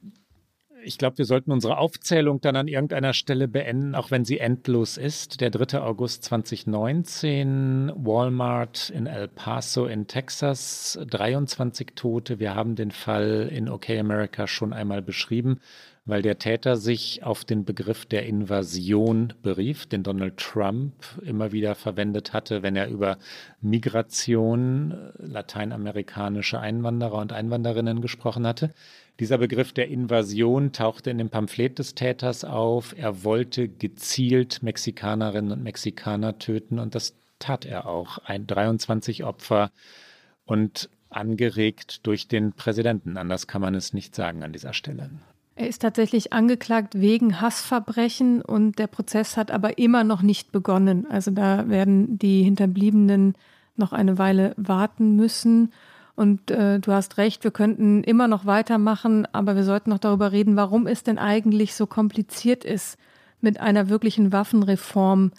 [0.85, 4.97] ich glaube, wir sollten unsere Aufzählung dann an irgendeiner Stelle beenden, auch wenn sie endlos
[4.97, 5.41] ist.
[5.41, 5.79] Der 3.
[5.79, 12.39] August 2019, Walmart in El Paso in Texas, 23 Tote.
[12.39, 15.59] Wir haben den Fall in OK America schon einmal beschrieben,
[16.05, 21.75] weil der Täter sich auf den Begriff der Invasion berief, den Donald Trump immer wieder
[21.75, 23.17] verwendet hatte, wenn er über
[23.61, 28.73] Migration lateinamerikanische Einwanderer und Einwanderinnen gesprochen hatte.
[29.19, 32.95] Dieser Begriff der Invasion tauchte in dem Pamphlet des Täters auf.
[32.97, 38.17] Er wollte gezielt Mexikanerinnen und Mexikaner töten und das tat er auch.
[38.19, 39.71] Ein 23 Opfer
[40.45, 43.17] und angeregt durch den Präsidenten.
[43.17, 45.11] Anders kann man es nicht sagen an dieser Stelle.
[45.55, 51.05] Er ist tatsächlich angeklagt wegen Hassverbrechen und der Prozess hat aber immer noch nicht begonnen.
[51.07, 53.35] Also da werden die Hinterbliebenen
[53.75, 55.71] noch eine Weile warten müssen.
[56.15, 60.31] Und äh, du hast recht, wir könnten immer noch weitermachen, aber wir sollten noch darüber
[60.31, 62.97] reden, warum es denn eigentlich so kompliziert ist
[63.41, 65.31] mit einer wirklichen Waffenreform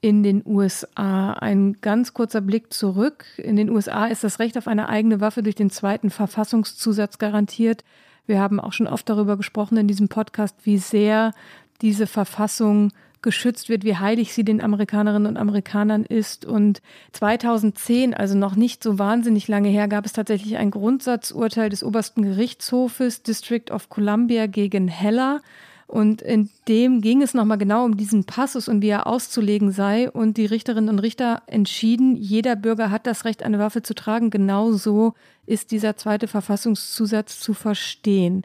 [0.00, 1.32] in den USA.
[1.34, 3.24] Ein ganz kurzer Blick zurück.
[3.36, 7.84] In den USA ist das Recht auf eine eigene Waffe durch den zweiten Verfassungszusatz garantiert.
[8.26, 11.32] Wir haben auch schon oft darüber gesprochen in diesem Podcast, wie sehr
[11.80, 12.92] diese Verfassung
[13.22, 16.44] geschützt wird, wie heilig sie den Amerikanerinnen und Amerikanern ist.
[16.44, 21.84] Und 2010, also noch nicht so wahnsinnig lange her, gab es tatsächlich ein Grundsatzurteil des
[21.84, 25.40] obersten Gerichtshofes District of Columbia gegen Heller.
[25.86, 30.10] Und in dem ging es nochmal genau um diesen Passus und wie er auszulegen sei.
[30.10, 34.30] Und die Richterinnen und Richter entschieden, jeder Bürger hat das Recht, eine Waffe zu tragen.
[34.30, 35.12] Genauso
[35.44, 38.44] ist dieser zweite Verfassungszusatz zu verstehen.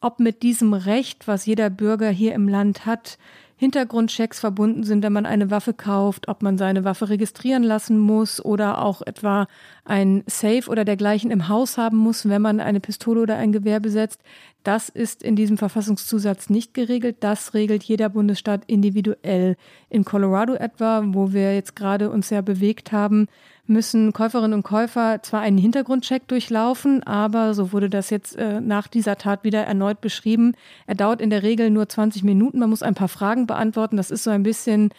[0.00, 3.18] Ob mit diesem Recht, was jeder Bürger hier im Land hat,
[3.60, 8.42] Hintergrundchecks verbunden sind, wenn man eine Waffe kauft, ob man seine Waffe registrieren lassen muss
[8.42, 9.48] oder auch etwa
[9.84, 13.78] ein Safe oder dergleichen im Haus haben muss, wenn man eine Pistole oder ein Gewehr
[13.78, 14.22] besetzt.
[14.62, 17.16] Das ist in diesem Verfassungszusatz nicht geregelt.
[17.20, 19.56] Das regelt jeder Bundesstaat individuell.
[19.88, 23.28] In Colorado etwa, wo wir jetzt gerade uns ja bewegt haben,
[23.66, 28.88] müssen Käuferinnen und Käufer zwar einen Hintergrundcheck durchlaufen, aber so wurde das jetzt äh, nach
[28.88, 30.54] dieser Tat wieder erneut beschrieben.
[30.86, 32.58] Er dauert in der Regel nur 20 Minuten.
[32.58, 33.96] Man muss ein paar Fragen beantworten.
[33.96, 34.90] Das ist so ein bisschen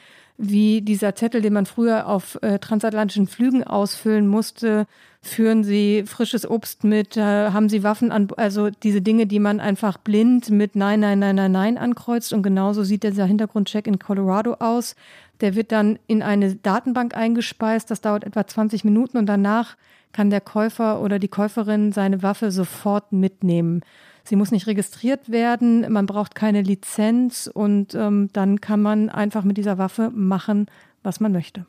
[0.42, 4.88] wie dieser Zettel, den man früher auf äh, transatlantischen Flügen ausfüllen musste.
[5.22, 7.16] Führen Sie frisches Obst mit?
[7.16, 8.28] Äh, haben Sie Waffen an?
[8.38, 12.34] Also diese Dinge, die man einfach blind mit Nein, Nein, Nein, Nein, Nein ankreuzt.
[12.34, 14.96] Und genauso sieht dieser Hintergrundcheck in Colorado aus.
[15.42, 17.92] Der wird dann in eine Datenbank eingespeist.
[17.92, 19.78] Das dauert etwa 20 Minuten und danach
[20.12, 23.82] kann der Käufer oder die Käuferin seine Waffe sofort mitnehmen.
[24.24, 29.44] Sie muss nicht registriert werden, man braucht keine Lizenz und ähm, dann kann man einfach
[29.44, 30.68] mit dieser Waffe machen,
[31.04, 31.66] was man möchte.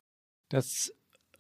[0.49, 0.93] Das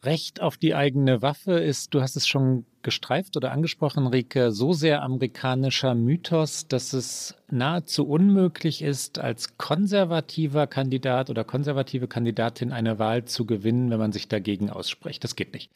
[0.04, 4.72] Recht auf die eigene Waffe ist, du hast es schon gestreift oder angesprochen, Rike, so
[4.72, 12.98] sehr amerikanischer Mythos, dass es nahezu unmöglich ist, als konservativer Kandidat oder konservative Kandidatin eine
[12.98, 15.22] Wahl zu gewinnen, wenn man sich dagegen ausspricht.
[15.22, 15.70] Das geht nicht.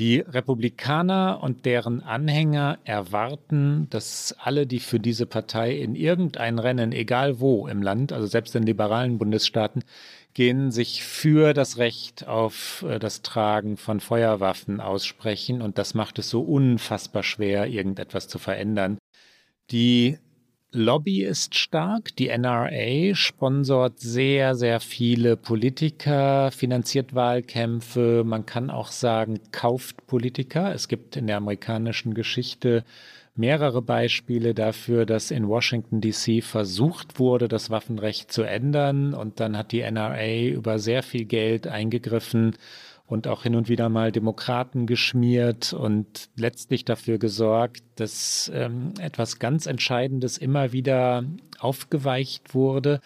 [0.00, 6.92] Die Republikaner und deren Anhänger erwarten, dass alle, die für diese Partei in irgendein Rennen,
[6.92, 9.84] egal wo im Land, also selbst in liberalen Bundesstaaten,
[10.32, 15.60] gehen, sich für das Recht auf äh, das Tragen von Feuerwaffen aussprechen.
[15.60, 18.96] Und das macht es so unfassbar schwer, irgendetwas zu verändern.
[19.70, 20.16] Die
[20.72, 22.14] Lobby ist stark.
[22.16, 28.22] Die NRA sponsort sehr, sehr viele Politiker, finanziert Wahlkämpfe.
[28.24, 30.72] Man kann auch sagen, kauft Politiker.
[30.72, 32.84] Es gibt in der amerikanischen Geschichte
[33.34, 39.56] mehrere Beispiele dafür, dass in Washington DC versucht wurde, das Waffenrecht zu ändern und dann
[39.56, 42.56] hat die NRA über sehr viel Geld eingegriffen
[43.10, 49.40] und auch hin und wieder mal Demokraten geschmiert und letztlich dafür gesorgt, dass ähm, etwas
[49.40, 51.24] ganz Entscheidendes immer wieder
[51.58, 53.00] aufgeweicht wurde.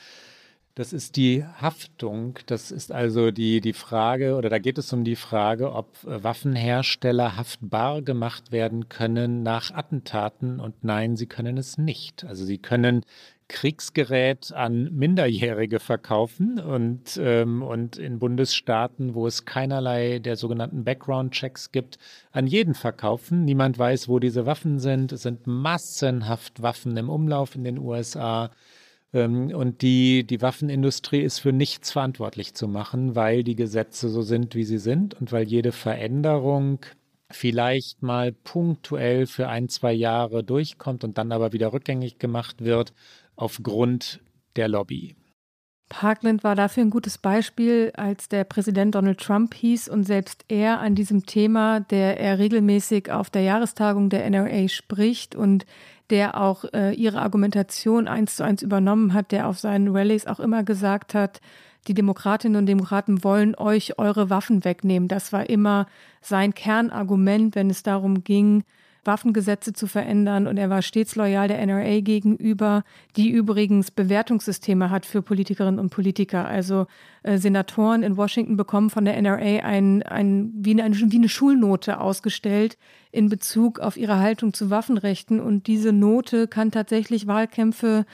[0.75, 2.39] Das ist die Haftung.
[2.47, 6.23] Das ist also die, die Frage, oder da geht es um die Frage, ob äh,
[6.23, 10.61] Waffenhersteller haftbar gemacht werden können nach Attentaten.
[10.61, 12.25] Und nein, sie können es nicht.
[12.25, 13.07] Also sie können
[13.49, 21.71] Kriegsgerät an Minderjährige verkaufen und, ähm, und in Bundesstaaten, wo es keinerlei der sogenannten Background-Checks
[21.71, 21.99] gibt,
[22.33, 23.45] an jeden verkaufen.
[23.45, 25.13] Niemand weiß, wo diese Waffen sind.
[25.13, 28.51] Es sind massenhaft Waffen im Umlauf in den USA.
[29.13, 34.23] Ähm, und die, die Waffenindustrie ist für nichts verantwortlich zu machen, weil die Gesetze so
[34.23, 36.81] sind, wie sie sind und weil jede Veränderung
[37.31, 42.93] vielleicht mal punktuell für ein, zwei Jahre durchkommt und dann aber wieder rückgängig gemacht wird
[43.37, 44.21] aufgrund
[44.57, 45.15] der Lobby.
[45.89, 50.81] Parkland war dafür ein gutes Beispiel, als der Präsident Donald Trump hieß und selbst er
[50.81, 55.67] an diesem Thema, der er regelmäßig auf der Jahrestagung der NRA spricht und
[56.11, 60.41] der auch äh, ihre Argumentation eins zu eins übernommen hat, der auf seinen Rallyes auch
[60.41, 61.41] immer gesagt hat,
[61.87, 65.09] die Demokratinnen und Demokraten wollen euch eure Waffen wegnehmen.
[65.09, 65.87] Das war immer
[66.23, 68.65] sein Kernargument, wenn es darum ging,
[69.07, 72.85] Waffengesetze zu verändern und er war stets loyal der NRA gegenüber,
[73.17, 76.47] die übrigens Bewertungssysteme hat für Politikerinnen und Politiker.
[76.47, 76.87] Also
[77.23, 82.01] äh, Senatoren in Washington bekommen von der NRA ein, ein, wie, eine, wie eine Schulnote
[82.01, 82.79] ausgestellt
[83.13, 88.07] in Bezug auf ihre Haltung zu Waffenrechten und diese Note kann tatsächlich Wahlkämpfe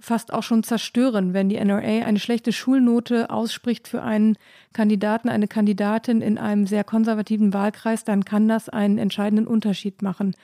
[0.00, 4.36] fast auch schon zerstören, wenn die NRA eine schlechte Schulnote ausspricht für einen
[4.72, 10.34] Kandidaten, eine Kandidatin in einem sehr konservativen Wahlkreis, dann kann das einen entscheidenden Unterschied machen.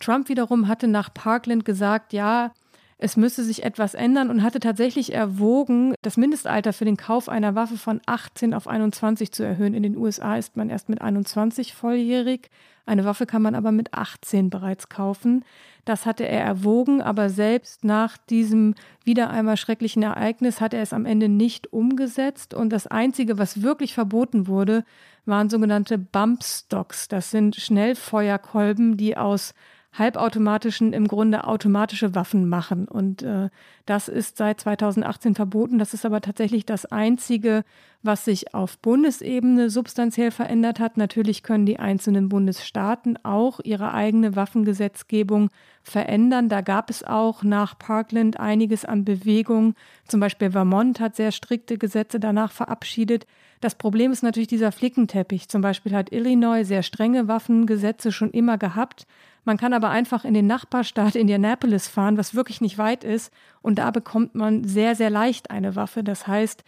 [0.00, 2.52] Trump wiederum hatte nach Parkland gesagt, ja,
[2.98, 7.54] es müsse sich etwas ändern und hatte tatsächlich erwogen, das Mindestalter für den Kauf einer
[7.54, 9.74] Waffe von 18 auf 21 zu erhöhen.
[9.74, 12.50] In den USA ist man erst mit 21 volljährig.
[12.86, 15.44] Eine Waffe kann man aber mit 18 bereits kaufen.
[15.84, 18.74] Das hatte er erwogen, aber selbst nach diesem
[19.04, 22.54] wieder einmal schrecklichen Ereignis hat er es am Ende nicht umgesetzt.
[22.54, 24.84] Und das Einzige, was wirklich verboten wurde,
[25.26, 27.08] waren sogenannte Bumpstocks.
[27.08, 29.54] Das sind Schnellfeuerkolben, die aus
[29.94, 32.86] halbautomatischen im Grunde automatische Waffen machen.
[32.88, 33.48] Und äh,
[33.86, 35.78] das ist seit 2018 verboten.
[35.78, 37.64] Das ist aber tatsächlich das Einzige,
[38.02, 40.96] was sich auf Bundesebene substanziell verändert hat.
[40.96, 45.50] Natürlich können die einzelnen Bundesstaaten auch ihre eigene Waffengesetzgebung
[45.82, 46.48] verändern.
[46.48, 49.74] Da gab es auch nach Parkland einiges an Bewegung.
[50.08, 53.26] Zum Beispiel Vermont hat sehr strikte Gesetze danach verabschiedet.
[53.64, 55.48] Das Problem ist natürlich dieser Flickenteppich.
[55.48, 59.06] Zum Beispiel hat Illinois sehr strenge Waffengesetze schon immer gehabt.
[59.44, 63.78] Man kann aber einfach in den Nachbarstaat Indianapolis fahren, was wirklich nicht weit ist, und
[63.78, 66.04] da bekommt man sehr, sehr leicht eine Waffe.
[66.04, 66.62] Das heißt,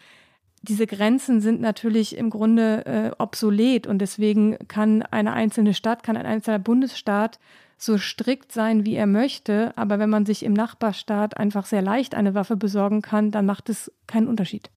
[0.62, 6.16] diese Grenzen sind natürlich im Grunde äh, obsolet und deswegen kann eine einzelne Stadt, kann
[6.16, 7.38] ein einzelner Bundesstaat
[7.76, 12.14] so strikt sein, wie er möchte, aber wenn man sich im Nachbarstaat einfach sehr leicht
[12.14, 14.70] eine Waffe besorgen kann, dann macht es keinen Unterschied.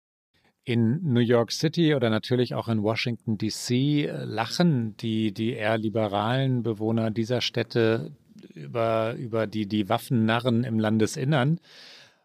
[0.69, 4.05] In New York City oder natürlich auch in Washington, D.C.
[4.05, 8.11] Äh, lachen die, die eher liberalen Bewohner dieser Städte
[8.53, 11.59] über, über die, die Waffennarren im Landesinnern.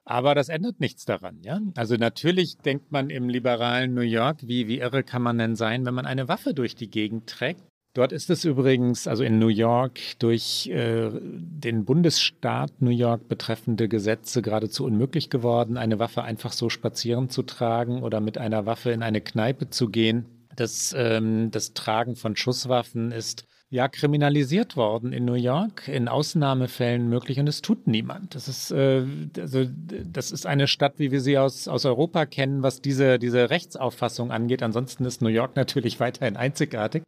[0.05, 1.59] Aber das ändert nichts daran, ja.
[1.75, 5.87] Also natürlich denkt man im liberalen New York, wie, wie irre kann man denn sein,
[5.87, 7.63] wenn man eine Waffe durch die Gegend trägt?
[7.95, 13.89] Dort ist es übrigens, also in New York, durch äh, den Bundesstaat New York betreffende
[13.89, 18.91] Gesetze geradezu unmöglich geworden, eine Waffe einfach so spazieren zu tragen oder mit einer Waffe
[18.91, 20.27] in eine Kneipe zu gehen.
[20.57, 27.09] Das, ähm, das Tragen von Schusswaffen ist ja kriminalisiert worden in New York, in Ausnahmefällen
[27.09, 28.35] möglich und es tut niemand.
[28.35, 29.05] Das ist, äh,
[29.39, 29.67] also,
[30.05, 34.33] das ist eine Stadt, wie wir sie aus, aus Europa kennen, was diese, diese Rechtsauffassung
[34.33, 34.65] angeht.
[34.65, 37.05] Ansonsten ist New York natürlich weiterhin einzigartig.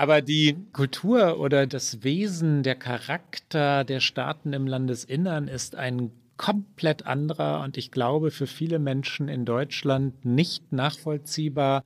[0.00, 7.04] Aber die Kultur oder das Wesen, der Charakter der Staaten im Landesinnern ist ein komplett
[7.04, 7.60] anderer.
[7.60, 11.84] Und ich glaube für viele Menschen in Deutschland nicht nachvollziehbar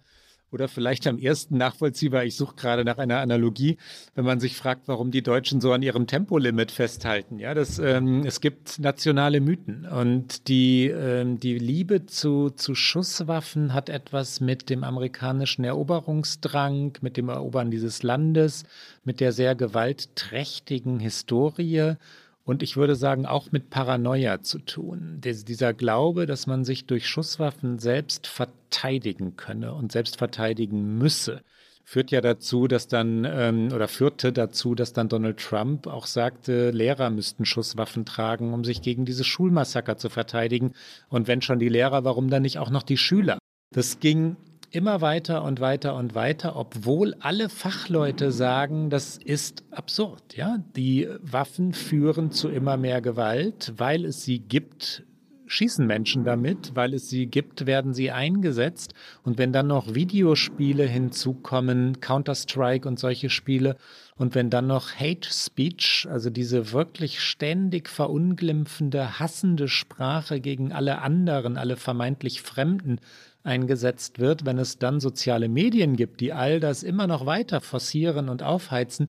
[0.55, 3.77] oder vielleicht am ersten nachvollziehbar, ich suche gerade nach einer Analogie,
[4.15, 7.41] wenn man sich fragt, warum die Deutschen so an ihrem Tempolimit festhalten.
[7.41, 13.75] Ja, das, ähm, es gibt nationale Mythen und die, ähm, die Liebe zu, zu Schusswaffen
[13.75, 18.63] hat etwas mit dem amerikanischen Eroberungsdrang, mit dem Erobern dieses Landes,
[19.03, 21.97] mit der sehr gewaltträchtigen Historie
[22.45, 25.21] und ich würde sagen auch mit Paranoia zu tun.
[25.25, 31.43] dieser Glaube, dass man sich durch Schusswaffen selbst verteidigen könne und selbst verteidigen müsse,
[31.85, 36.71] führt ja dazu, dass dann ähm, oder führte dazu, dass dann Donald Trump auch sagte,
[36.71, 40.73] Lehrer müssten Schusswaffen tragen, um sich gegen diese Schulmassaker zu verteidigen.
[41.09, 43.39] Und wenn schon die Lehrer, warum dann nicht auch noch die Schüler?
[43.71, 44.37] Das ging
[44.75, 50.37] immer weiter und weiter und weiter, obwohl alle Fachleute sagen, das ist absurd.
[50.37, 55.05] Ja, die Waffen führen zu immer mehr Gewalt, weil es sie gibt,
[55.47, 58.95] schießen Menschen damit, weil es sie gibt, werden sie eingesetzt.
[59.23, 63.77] Und wenn dann noch Videospiele hinzukommen, Counter-Strike und solche Spiele,
[64.17, 71.01] und wenn dann noch Hate Speech, also diese wirklich ständig verunglimpfende, hassende Sprache gegen alle
[71.01, 72.99] anderen, alle vermeintlich Fremden
[73.45, 78.29] eingesetzt wird, wenn es dann soziale Medien gibt, die all das immer noch weiter forcieren
[78.29, 79.09] und aufheizen,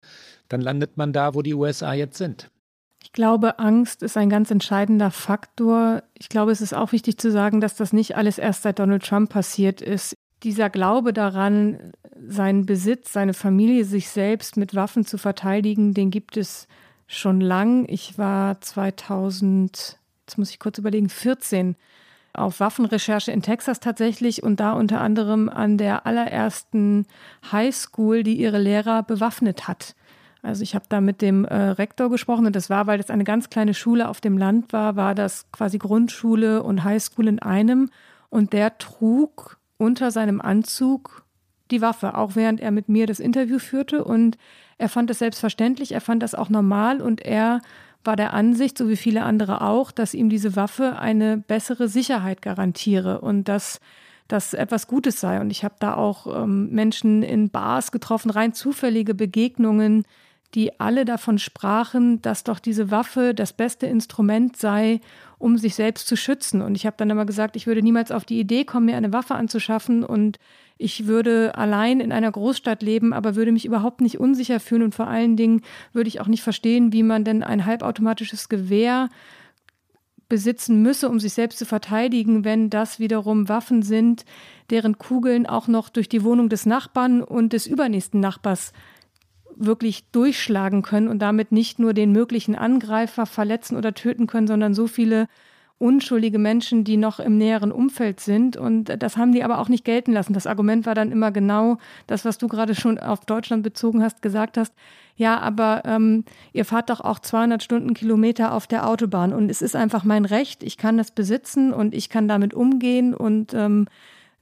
[0.50, 2.52] dann landet man da, wo die USA jetzt sind.
[3.02, 6.04] Ich glaube, Angst ist ein ganz entscheidender Faktor.
[6.18, 9.06] Ich glaube, es ist auch wichtig zu sagen, dass das nicht alles erst seit Donald
[9.06, 10.16] Trump passiert ist.
[10.44, 11.94] Dieser Glaube daran,
[12.28, 16.68] seinen Besitz, seine Familie, sich selbst mit Waffen zu verteidigen, den gibt es
[17.08, 17.86] schon lang.
[17.88, 21.76] Ich war 2000, jetzt muss ich kurz überlegen, 14
[22.36, 27.06] auf Waffenrecherche in Texas tatsächlich und da unter anderem an der allerersten
[27.52, 29.96] Highschool, die ihre Lehrer bewaffnet hat.
[30.42, 33.24] Also ich habe da mit dem äh, Rektor gesprochen und das war, weil das eine
[33.24, 37.90] ganz kleine Schule auf dem Land war, war das quasi Grundschule und Highschool in einem
[38.30, 41.26] und der trug unter seinem Anzug
[41.72, 44.38] die Waffe, auch während er mit mir das Interview führte und
[44.78, 47.62] er fand das selbstverständlich, er fand das auch normal und er
[48.06, 52.42] war der Ansicht, so wie viele andere auch, dass ihm diese Waffe eine bessere Sicherheit
[52.42, 53.80] garantiere und dass
[54.28, 55.40] das etwas Gutes sei.
[55.40, 60.04] Und ich habe da auch ähm, Menschen in Bars getroffen, rein zufällige Begegnungen,
[60.54, 65.02] die alle davon sprachen, dass doch diese Waffe das beste Instrument sei,
[65.38, 66.62] um sich selbst zu schützen.
[66.62, 69.14] Und ich habe dann immer gesagt, ich würde niemals auf die Idee kommen, mir eine
[69.14, 70.40] Waffe anzuschaffen und
[70.78, 74.96] ich würde allein in einer Großstadt leben, aber würde mich überhaupt nicht unsicher fühlen und
[74.96, 75.62] vor allen Dingen
[75.94, 79.10] würde ich auch nicht verstehen, wie man denn ein halbautomatisches Gewehr
[80.28, 84.26] besitzen müsse, um sich selbst zu verteidigen, wenn das wiederum Waffen sind,
[84.70, 88.74] deren Kugeln auch noch durch die Wohnung des Nachbarn und des übernächsten Nachbars
[89.56, 94.74] wirklich durchschlagen können und damit nicht nur den möglichen Angreifer verletzen oder töten können, sondern
[94.74, 95.28] so viele
[95.78, 98.56] unschuldige Menschen, die noch im näheren Umfeld sind.
[98.56, 100.34] Und das haben die aber auch nicht gelten lassen.
[100.34, 101.78] Das Argument war dann immer genau
[102.08, 104.74] das, was du gerade schon auf Deutschland bezogen hast, gesagt hast.
[105.18, 109.76] Ja, aber ähm, ihr fahrt doch auch 200 Stundenkilometer auf der Autobahn und es ist
[109.76, 110.64] einfach mein Recht.
[110.64, 113.88] Ich kann das besitzen und ich kann damit umgehen und ähm,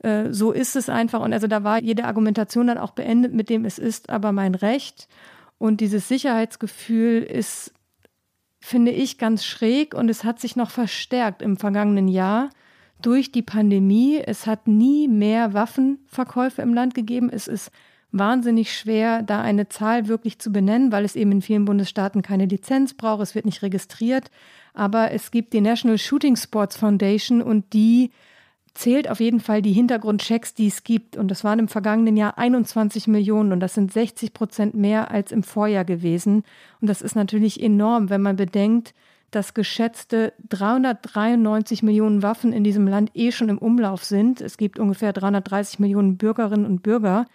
[0.04, 1.22] äh, so ist es einfach.
[1.22, 4.56] Und also da war jede Argumentation dann auch beendet mit dem, es ist aber mein
[4.56, 5.08] Recht.
[5.58, 7.74] Und dieses Sicherheitsgefühl ist
[8.60, 12.50] finde ich ganz schräg und es hat sich noch verstärkt im vergangenen Jahr
[13.02, 14.22] durch die Pandemie.
[14.26, 17.30] Es hat nie mehr Waffenverkäufe im Land gegeben.
[17.30, 17.72] Es ist
[18.14, 22.46] wahnsinnig schwer, da eine Zahl wirklich zu benennen, weil es eben in vielen Bundesstaaten keine
[22.46, 23.22] Lizenz braucht.
[23.22, 24.32] Es wird nicht registriert.
[24.74, 28.12] Aber es gibt die National Shooting Sports Foundation und die
[28.74, 31.16] zählt auf jeden Fall die Hintergrundchecks, die es gibt.
[31.18, 35.32] Und das waren im vergangenen Jahr 21 Millionen und das sind 60 Prozent mehr als
[35.32, 36.44] im Vorjahr gewesen.
[36.82, 38.94] Und das ist natürlich enorm, wenn man bedenkt,
[39.32, 44.42] dass geschätzte 393 Millionen Waffen in diesem Land eh schon im Umlauf sind.
[44.42, 47.26] Es gibt ungefähr 330 Millionen Bürgerinnen und Bürger.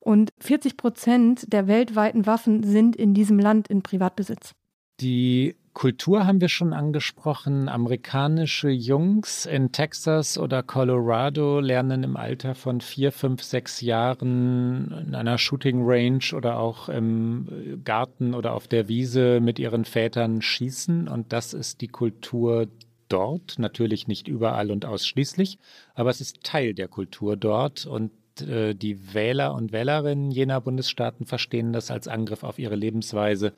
[0.00, 4.54] Und 40 Prozent der weltweiten Waffen sind in diesem Land in Privatbesitz.
[5.00, 7.68] Die Kultur haben wir schon angesprochen.
[7.68, 15.14] Amerikanische Jungs in Texas oder Colorado lernen im Alter von vier, fünf, sechs Jahren in
[15.16, 21.08] einer Shooting Range oder auch im Garten oder auf der Wiese mit ihren Vätern schießen.
[21.08, 22.68] Und das ist die Kultur
[23.08, 23.58] dort.
[23.58, 25.58] Natürlich nicht überall und ausschließlich,
[25.94, 27.84] aber es ist Teil der Kultur dort.
[27.84, 33.54] Und äh, die Wähler und Wählerinnen jener Bundesstaaten verstehen das als Angriff auf ihre Lebensweise,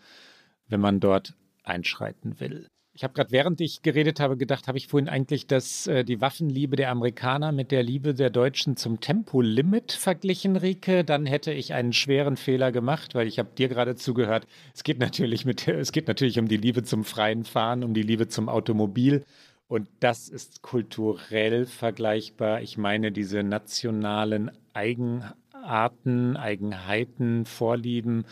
[0.68, 1.34] wenn man dort
[1.66, 2.66] einschreiten will.
[2.96, 6.22] Ich habe gerade, während ich geredet habe, gedacht, habe ich vorhin eigentlich das, äh, die
[6.22, 11.04] Waffenliebe der Amerikaner mit der Liebe der Deutschen zum Tempolimit verglichen, Rike.
[11.04, 14.46] Dann hätte ich einen schweren Fehler gemacht, weil ich habe dir gerade zugehört.
[14.74, 18.02] Es geht natürlich mit, es geht natürlich um die Liebe zum freien Fahren, um die
[18.02, 19.26] Liebe zum Automobil.
[19.68, 22.62] Und das ist kulturell vergleichbar.
[22.62, 28.24] Ich meine, diese nationalen Eigenarten, Eigenheiten, Vorlieben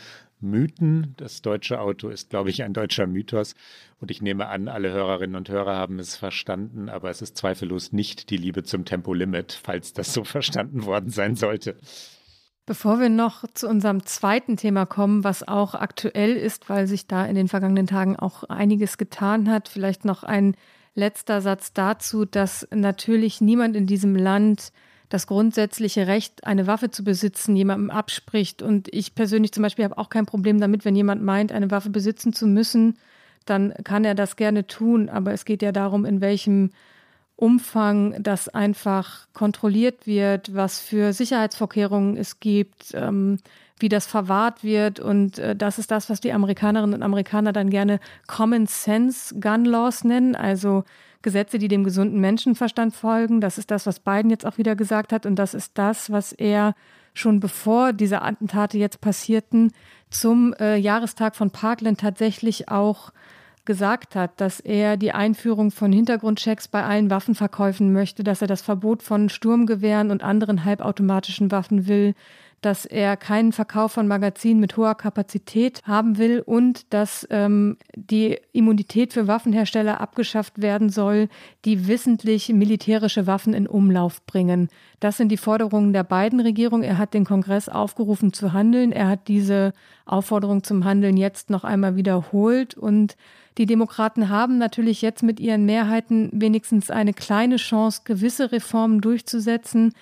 [0.45, 1.15] Mythen.
[1.17, 3.55] Das deutsche Auto ist, glaube ich, ein deutscher Mythos.
[4.01, 7.93] Und ich nehme an, alle Hörerinnen und Hörer haben es verstanden, aber es ist zweifellos
[7.93, 11.77] nicht die Liebe zum Tempolimit, falls das so verstanden worden sein sollte.
[12.67, 17.27] Bevor wir noch zu unserem zweiten Thema kommen, was auch aktuell ist, weil sich da
[17.27, 20.57] in den vergangenen Tagen auch einiges getan hat, vielleicht noch ein
[20.95, 24.73] letzter Satz dazu, dass natürlich niemand in diesem Land
[25.09, 28.63] das grundsätzliche Recht, eine Waffe zu besitzen, jemandem abspricht.
[28.63, 31.91] Und ich persönlich zum Beispiel habe auch kein Problem damit, wenn jemand meint, eine Waffe
[31.91, 32.99] besitzen zu müssen,
[33.45, 35.09] dann kann er das gerne tun.
[35.09, 36.71] Aber es geht ja darum, in welchem
[37.37, 43.39] Umfang das einfach kontrolliert wird, was für Sicherheitsvorkehrungen es gibt, ähm,
[43.79, 45.01] wie das verwahrt wird.
[45.01, 47.99] Und äh, das ist das, was die Amerikanerinnen und Amerikaner dann gerne
[48.29, 50.85] Common Sense Gun Laws nennen, also
[51.25, 53.41] Gesetze, die dem gesunden Menschenverstand folgen.
[53.41, 55.27] Das ist das, was Biden jetzt auch wieder gesagt hat.
[55.27, 56.77] Und das ist das, was er
[57.15, 59.73] schon bevor diese Attentate jetzt passierten,
[60.11, 63.13] zum äh, Jahrestag von Parkland tatsächlich auch
[63.65, 68.63] gesagt hat, dass er die Einführung von Hintergrundchecks bei allen Waffenverkäufen möchte, dass er das
[68.63, 72.15] Verbot von Sturmgewehren und anderen halbautomatischen Waffen will,
[72.65, 78.39] dass er keinen Verkauf von Magazinen mit hoher Kapazität haben will und dass ähm, die
[78.53, 81.29] Immunität für Waffenhersteller abgeschafft werden soll,
[81.67, 84.69] die wissentlich militärische Waffen in Umlauf bringen.
[85.01, 86.85] Das sind die Forderungen der beiden Regierungen.
[86.85, 88.93] Er hat den Kongress aufgerufen zu handeln.
[88.93, 89.75] Er hat diese
[90.07, 93.17] Aufforderung zum Handeln jetzt noch einmal wiederholt und
[93.59, 99.93] die Demokraten haben natürlich jetzt mit ihren Mehrheiten wenigstens eine kleine Chance, gewisse Reformen durchzusetzen.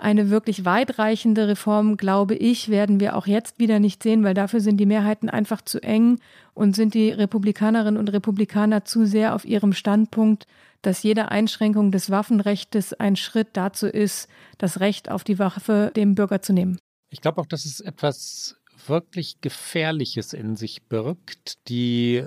[0.00, 4.60] Eine wirklich weitreichende Reform, glaube ich, werden wir auch jetzt wieder nicht sehen, weil dafür
[4.60, 6.18] sind die Mehrheiten einfach zu eng
[6.54, 10.46] und sind die Republikanerinnen und Republikaner zu sehr auf ihrem Standpunkt,
[10.80, 16.14] dass jede Einschränkung des Waffenrechts ein Schritt dazu ist, das Recht auf die Waffe dem
[16.14, 16.78] Bürger zu nehmen.
[17.10, 21.68] Ich glaube auch, dass es etwas wirklich Gefährliches in sich birgt.
[21.68, 22.24] Die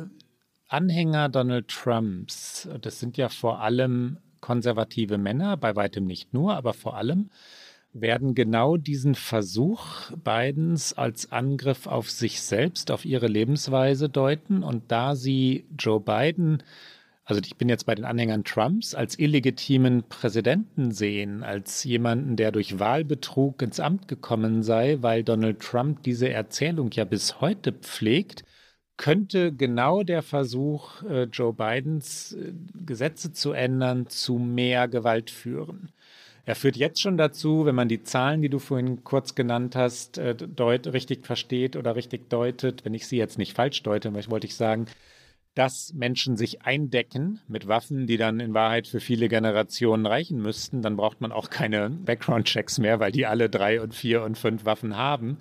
[0.67, 6.73] Anhänger Donald Trumps, das sind ja vor allem konservative Männer, bei weitem nicht nur, aber
[6.73, 7.29] vor allem,
[7.93, 14.63] werden genau diesen Versuch Bidens als Angriff auf sich selbst, auf ihre Lebensweise deuten.
[14.63, 16.63] Und da sie Joe Biden,
[17.25, 22.51] also ich bin jetzt bei den Anhängern Trumps, als illegitimen Präsidenten sehen, als jemanden, der
[22.51, 28.43] durch Wahlbetrug ins Amt gekommen sei, weil Donald Trump diese Erzählung ja bis heute pflegt,
[28.97, 32.53] könnte genau der Versuch, äh, Joe Bidens äh,
[32.85, 35.91] Gesetze zu ändern, zu mehr Gewalt führen.
[36.45, 40.17] Er führt jetzt schon dazu, wenn man die Zahlen, die du vorhin kurz genannt hast,
[40.17, 44.47] äh, deut richtig versteht oder richtig deutet, wenn ich sie jetzt nicht falsch deute, wollte
[44.47, 44.87] ich sagen,
[45.55, 50.81] dass Menschen sich eindecken mit Waffen, die dann in Wahrheit für viele Generationen reichen müssten,
[50.81, 54.65] dann braucht man auch keine Background-Checks mehr, weil die alle drei und vier und fünf
[54.65, 55.37] Waffen haben.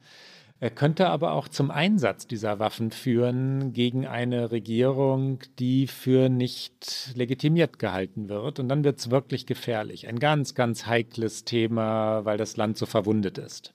[0.62, 7.10] Er könnte aber auch zum Einsatz dieser Waffen führen gegen eine Regierung, die für nicht
[7.16, 8.60] legitimiert gehalten wird.
[8.60, 10.06] Und dann wird es wirklich gefährlich.
[10.06, 13.74] Ein ganz, ganz heikles Thema, weil das Land so verwundet ist.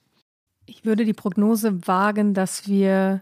[0.64, 3.20] Ich würde die Prognose wagen, dass wir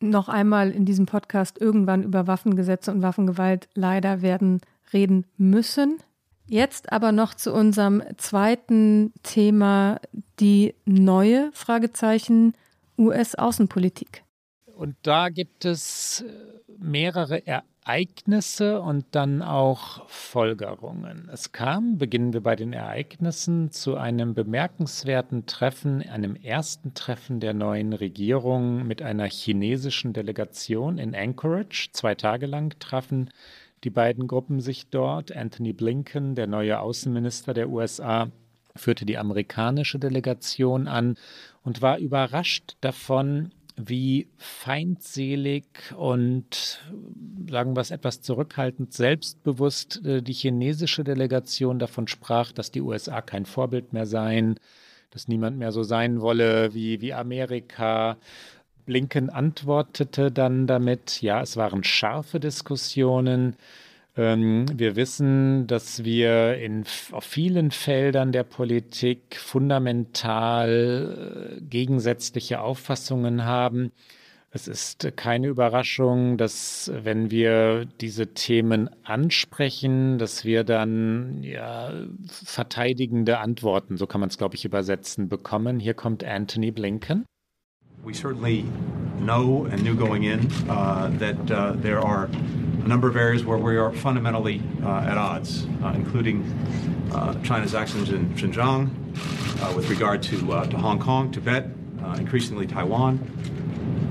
[0.00, 4.60] noch einmal in diesem Podcast irgendwann über Waffengesetze und Waffengewalt leider werden
[4.92, 5.96] reden müssen.
[6.46, 9.98] Jetzt aber noch zu unserem zweiten Thema,
[10.40, 12.52] die neue Fragezeichen
[12.98, 14.24] US-Außenpolitik.
[14.74, 16.32] Und da gibt es äh,
[16.78, 21.28] mehrere Ereignisse und dann auch Folgerungen.
[21.32, 27.54] Es kam, beginnen wir bei den Ereignissen, zu einem bemerkenswerten Treffen, einem ersten Treffen der
[27.54, 31.88] neuen Regierung mit einer chinesischen Delegation in Anchorage.
[31.92, 33.30] Zwei Tage lang trafen
[33.84, 35.34] die beiden Gruppen sich dort.
[35.34, 38.30] Anthony Blinken, der neue Außenminister der USA,
[38.78, 41.16] führte die amerikanische Delegation an
[41.62, 45.64] und war überrascht davon, wie feindselig
[45.96, 46.82] und
[47.48, 53.22] sagen wir es etwas zurückhaltend selbstbewusst äh, die chinesische Delegation davon sprach, dass die USA
[53.22, 54.58] kein Vorbild mehr seien,
[55.10, 58.16] dass niemand mehr so sein wolle wie, wie Amerika.
[58.84, 63.54] Blinken antwortete dann damit, ja, es waren scharfe Diskussionen.
[64.18, 73.44] Ähm, wir wissen, dass wir in, auf vielen Feldern der Politik fundamental äh, gegensätzliche Auffassungen
[73.44, 73.92] haben.
[74.50, 81.92] Es ist keine Überraschung, dass wenn wir diese Themen ansprechen, dass wir dann ja,
[82.26, 85.78] verteidigende Antworten, so kann man es, glaube ich, übersetzen, bekommen.
[85.78, 87.24] Hier kommt Anthony Blinken.
[88.02, 88.64] We certainly
[89.18, 93.58] know and knew going in uh, that uh, there are a number of areas where
[93.58, 96.42] we are fundamentally uh, at odds, uh, including
[97.12, 98.88] uh, China's actions in Xinjiang
[99.62, 101.66] uh, with regard to, to Hong Kong, Tibet,
[102.16, 103.18] increasingly Taiwan.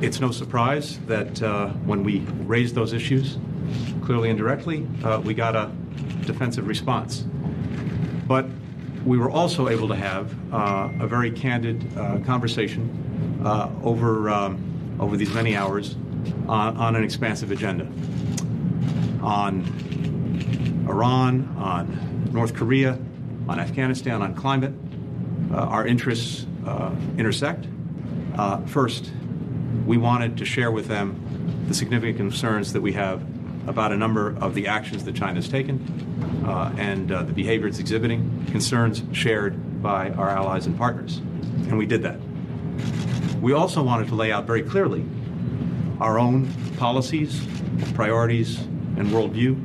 [0.02, 1.40] It's no surprise that
[1.86, 3.38] when we raised those issues,
[4.04, 4.82] clearly and directly,
[5.24, 5.72] we got a
[6.26, 7.26] defensive response.
[8.28, 8.46] But
[9.06, 11.84] we were also able to have a very candid
[12.26, 13.07] conversation
[13.46, 15.96] over, um, over these many hours
[16.48, 17.88] on, on an expansive agenda
[19.22, 22.98] on Iran, on North Korea,
[23.48, 24.74] on Afghanistan, on climate.
[25.52, 27.68] Uh, our interests uh, intersect.
[28.36, 29.12] Uh, first,
[29.86, 33.22] we wanted to share with them the significant concerns that we have
[33.68, 37.68] about a number of the actions that China has taken uh, and uh, the behavior
[37.68, 41.18] it's exhibiting, concerns shared by our allies and partners.
[41.18, 42.20] And we did that.
[43.48, 45.06] We also wanted to lay out very clearly
[46.02, 47.48] our own policies,
[47.94, 48.60] priorities,
[48.98, 49.56] and worldview,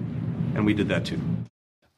[0.54, 1.18] and we did that too.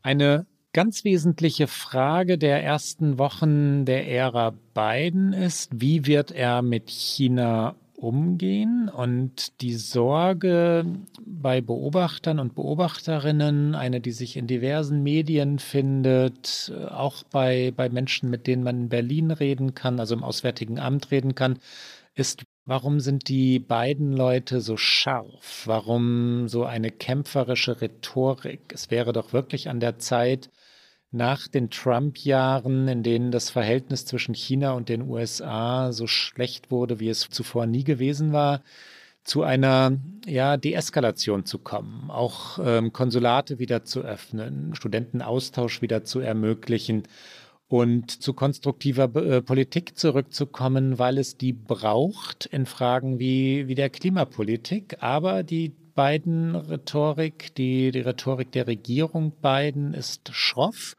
[0.03, 6.89] Eine ganz wesentliche Frage der ersten Wochen der Ära Biden ist, wie wird er mit
[6.89, 10.85] China umgehen und die Sorge
[11.25, 18.31] bei Beobachtern und Beobachterinnen, eine, die sich in diversen Medien findet, auch bei, bei Menschen,
[18.31, 21.59] mit denen man in Berlin reden kann, also im Auswärtigen Amt reden kann,
[22.15, 25.63] ist, warum sind die beiden Leute so scharf?
[25.67, 28.73] Warum so eine kämpferische Rhetorik?
[28.73, 30.51] Es wäre doch wirklich an der Zeit,
[31.15, 37.01] nach den Trump-Jahren, in denen das Verhältnis zwischen China und den USA so schlecht wurde,
[37.01, 38.63] wie es zuvor nie gewesen war,
[39.23, 39.97] zu einer
[40.27, 47.05] ja, Deeskalation zu kommen, auch ähm, Konsulate wieder zu öffnen, Studentenaustausch wieder zu ermöglichen
[47.69, 53.89] und zu konstruktiver äh, Politik zurückzukommen, weil es die braucht in Fragen wie, wie der
[53.89, 60.97] Klimapolitik, aber die beiden Rhetorik, die, die Rhetorik der Regierung Biden ist schroff.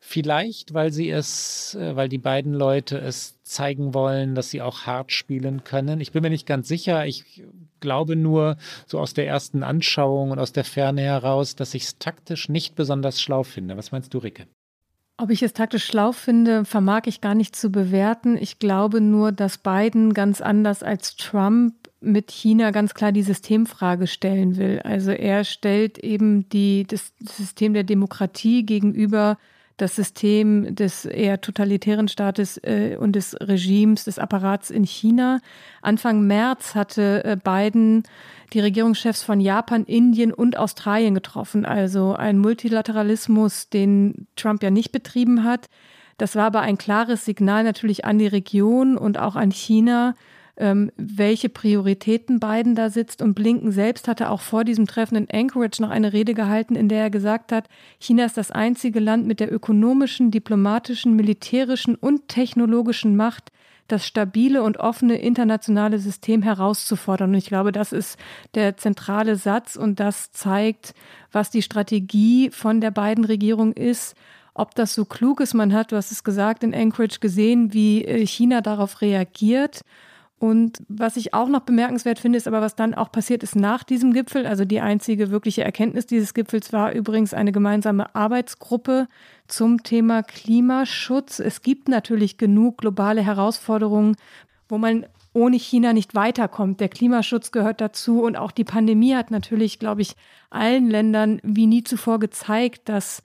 [0.00, 4.86] Vielleicht, weil sie es, äh, weil die beiden Leute es zeigen wollen, dass sie auch
[4.86, 6.00] hart spielen können.
[6.00, 7.04] Ich bin mir nicht ganz sicher.
[7.04, 7.44] Ich
[7.80, 11.98] glaube nur so aus der ersten Anschauung und aus der Ferne heraus, dass ich es
[11.98, 13.76] taktisch nicht besonders schlau finde.
[13.76, 14.46] Was meinst du, Ricke?
[15.20, 18.36] Ob ich es taktisch schlau finde, vermag ich gar nicht zu bewerten.
[18.36, 24.06] Ich glaube nur, dass Biden ganz anders als Trump mit China ganz klar die Systemfrage
[24.06, 24.80] stellen will.
[24.84, 29.36] Also er stellt eben die, das System der Demokratie gegenüber
[29.78, 35.40] das System des eher totalitären Staates äh, und des Regimes, des Apparats in China.
[35.82, 38.02] Anfang März hatte äh, Biden
[38.52, 41.64] die Regierungschefs von Japan, Indien und Australien getroffen.
[41.64, 45.68] Also ein Multilateralismus, den Trump ja nicht betrieben hat.
[46.16, 50.16] Das war aber ein klares Signal natürlich an die Region und auch an China,
[50.58, 53.22] ähm, welche Prioritäten Biden da sitzt.
[53.22, 56.88] Und Blinken selbst hatte auch vor diesem Treffen in Anchorage noch eine Rede gehalten, in
[56.88, 62.28] der er gesagt hat, China ist das einzige Land mit der ökonomischen, diplomatischen, militärischen und
[62.28, 63.50] technologischen Macht,
[63.86, 67.30] das stabile und offene internationale System herauszufordern.
[67.30, 68.18] Und ich glaube, das ist
[68.54, 70.92] der zentrale Satz und das zeigt,
[71.32, 74.14] was die Strategie von der beiden Regierung ist.
[74.54, 78.04] Ob das so klug ist, man hat, du hast es gesagt, in Anchorage gesehen, wie
[78.04, 79.82] äh, China darauf reagiert.
[80.38, 83.82] Und was ich auch noch bemerkenswert finde, ist aber, was dann auch passiert ist nach
[83.82, 84.46] diesem Gipfel.
[84.46, 89.08] Also die einzige wirkliche Erkenntnis dieses Gipfels war übrigens eine gemeinsame Arbeitsgruppe
[89.48, 91.40] zum Thema Klimaschutz.
[91.40, 94.16] Es gibt natürlich genug globale Herausforderungen,
[94.68, 96.78] wo man ohne China nicht weiterkommt.
[96.78, 100.14] Der Klimaschutz gehört dazu und auch die Pandemie hat natürlich, glaube ich,
[100.50, 103.22] allen Ländern wie nie zuvor gezeigt, dass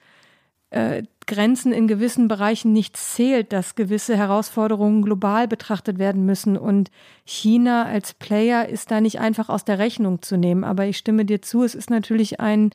[0.74, 6.58] äh, Grenzen in gewissen Bereichen nicht zählt, dass gewisse Herausforderungen global betrachtet werden müssen.
[6.58, 6.90] Und
[7.24, 10.64] China als Player ist da nicht einfach aus der Rechnung zu nehmen.
[10.64, 12.70] Aber ich stimme dir zu, es ist natürlich ein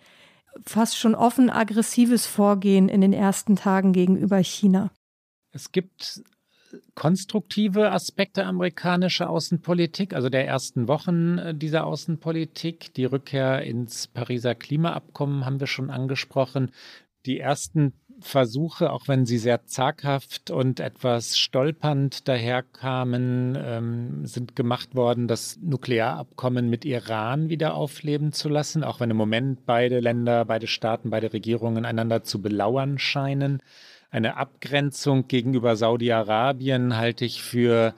[0.65, 4.91] fast schon offen aggressives Vorgehen in den ersten Tagen gegenüber China.
[5.51, 6.23] Es gibt
[6.95, 12.93] konstruktive Aspekte amerikanischer Außenpolitik, also der ersten Wochen äh, dieser Außenpolitik.
[12.93, 16.71] Die Rückkehr ins Pariser Klimaabkommen haben wir schon angesprochen.
[17.25, 24.95] Die ersten Versuche, auch wenn sie sehr zaghaft und etwas stolpernd daherkamen, ähm, sind gemacht
[24.95, 30.45] worden, das Nuklearabkommen mit Iran wieder aufleben zu lassen, auch wenn im Moment beide Länder,
[30.45, 33.61] beide Staaten, beide Regierungen einander zu belauern scheinen.
[34.11, 37.93] Eine Abgrenzung gegenüber Saudi-Arabien halte ich für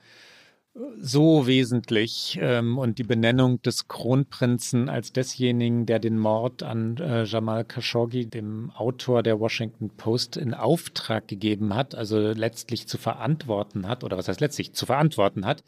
[0.74, 7.24] so wesentlich ähm, und die Benennung des Kronprinzen als desjenigen, der den Mord an äh,
[7.24, 13.88] Jamal Khashoggi, dem Autor der Washington Post, in Auftrag gegeben hat, also letztlich zu verantworten
[13.88, 15.64] hat, oder was heißt letztlich zu verantworten hat,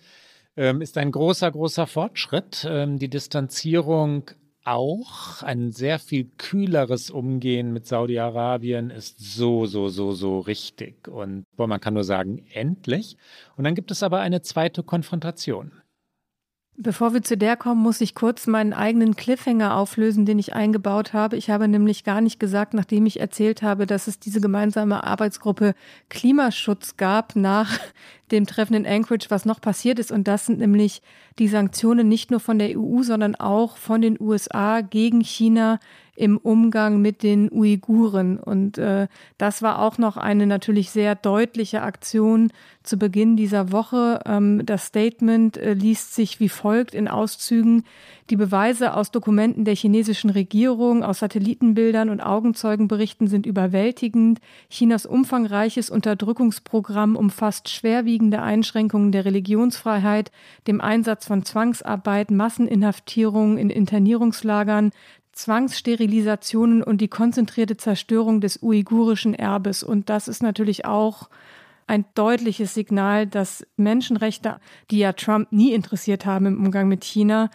[0.56, 2.66] ähm, ist ein großer, großer Fortschritt.
[2.70, 4.32] Ähm, die Distanzierung
[4.64, 11.07] auch ein sehr viel kühleres Umgehen mit Saudi-Arabien ist so, so, so, so richtig.
[11.07, 13.18] Und boah, man kann nur sagen, endlich.
[13.57, 15.83] Und dann gibt es aber eine zweite Konfrontation.
[16.76, 21.14] Bevor wir zu der kommen, muss ich kurz meinen eigenen Cliffhanger auflösen, den ich eingebaut
[21.14, 21.38] habe.
[21.38, 25.76] Ich habe nämlich gar nicht gesagt, nachdem ich erzählt habe, dass es diese gemeinsame Arbeitsgruppe
[26.10, 27.78] Klimaschutz gab nach
[28.32, 30.12] dem Treffen in Anchorage, was noch passiert ist.
[30.12, 31.04] Und das sind nämlich
[31.38, 35.80] die Sanktionen nicht nur von der EU, sondern auch von den USA gegen China
[36.16, 38.38] im Umgang mit den Uiguren.
[38.38, 39.07] Und äh,
[39.38, 42.51] das war auch noch eine natürlich sehr deutliche Aktion
[42.84, 44.20] zu Beginn dieser Woche.
[44.26, 47.84] Ähm, das Statement äh, liest sich wie folgt in Auszügen.
[48.30, 54.39] Die Beweise aus Dokumenten der chinesischen Regierung, aus Satellitenbildern und Augenzeugenberichten sind überwältigend.
[54.70, 60.32] Chinas umfangreiches Unterdrückungsprogramm umfasst schwerwiegende Einschränkungen der Religionsfreiheit,
[60.68, 64.91] dem Einsatz von Zwangsarbeit, Masseninhaftierungen in Internierungslagern,
[65.34, 69.84] Zwangssterilisationen und die konzentrierte Zerstörung des uigurischen Erbes.
[69.84, 71.30] Und das ist natürlich auch
[71.88, 74.60] ein deutliches Signal, dass Menschenrechte,
[74.90, 77.50] die ja Trump nie interessiert haben im Umgang mit China,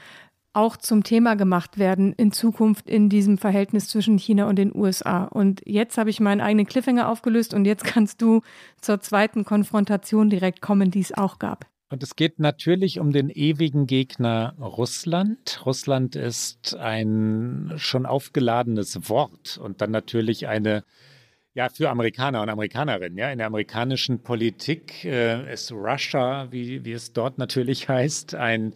[0.53, 5.25] auch zum Thema gemacht werden in Zukunft in diesem Verhältnis zwischen China und den USA.
[5.25, 8.43] Und jetzt habe ich meinen eigenen Cliffhanger aufgelöst und jetzt kannst du
[8.81, 11.67] zur zweiten Konfrontation direkt kommen, die es auch gab.
[11.91, 15.65] Und es geht natürlich um den ewigen Gegner Russland.
[15.65, 20.85] Russland ist ein schon aufgeladenes Wort und dann natürlich eine,
[21.55, 23.17] ja, für Amerikaner und Amerikanerinnen.
[23.17, 28.75] Ja, in der amerikanischen Politik äh, ist Russia, wie, wie es dort natürlich heißt, ein,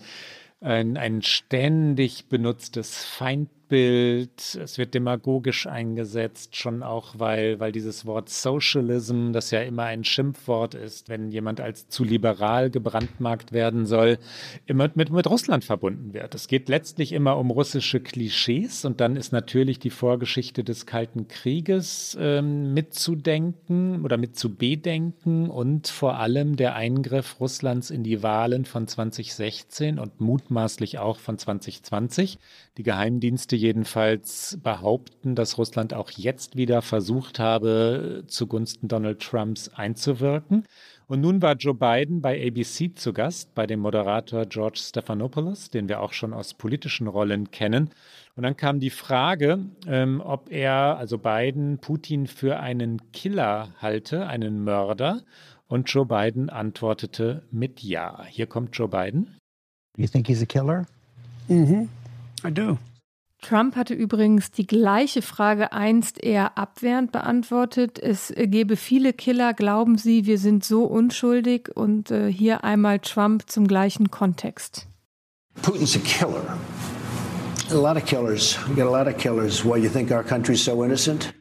[0.61, 8.05] ein, ein ständig benutztes Feindbild Bild, es wird demagogisch eingesetzt, schon auch, weil, weil dieses
[8.05, 13.87] Wort Socialism, das ja immer ein Schimpfwort ist, wenn jemand als zu liberal gebrandmarkt werden
[13.87, 14.19] soll,
[14.67, 16.35] immer mit, mit Russland verbunden wird.
[16.35, 21.29] Es geht letztlich immer um russische Klischees und dann ist natürlich die Vorgeschichte des Kalten
[21.29, 28.87] Krieges ähm, mitzudenken oder mitzubedenken und vor allem der Eingriff Russlands in die Wahlen von
[28.87, 32.39] 2016 und mutmaßlich auch von 2020.
[32.77, 40.67] Die Geheimdienste jedenfalls behaupten, dass Russland auch jetzt wieder versucht habe, zugunsten Donald Trumps einzuwirken.
[41.07, 45.89] Und nun war Joe Biden bei ABC zu Gast, bei dem Moderator George Stephanopoulos, den
[45.89, 47.91] wir auch schon aus politischen Rollen kennen.
[48.35, 54.27] Und dann kam die Frage, ähm, ob er, also Biden, Putin für einen Killer halte,
[54.27, 55.23] einen Mörder.
[55.69, 58.25] Und Joe Biden antwortete mit Ja.
[58.27, 59.37] Hier kommt Joe Biden.
[59.97, 60.87] Do you think he's a killer?
[61.49, 61.89] Mm-hmm.
[62.45, 62.79] I do.
[63.43, 67.99] Trump hatte übrigens die gleiche Frage einst eher abwehrend beantwortet.
[67.99, 71.69] Es gebe viele Killer, glauben Sie, wir sind so unschuldig?
[71.75, 74.87] Und äh, hier einmal Trump zum gleichen Kontext.
[75.61, 76.57] Putin's a killer.
[77.71, 78.59] A lot of killers.
[78.69, 79.65] We got a lot of killers.
[79.65, 81.35] Why you think our country's so innocent?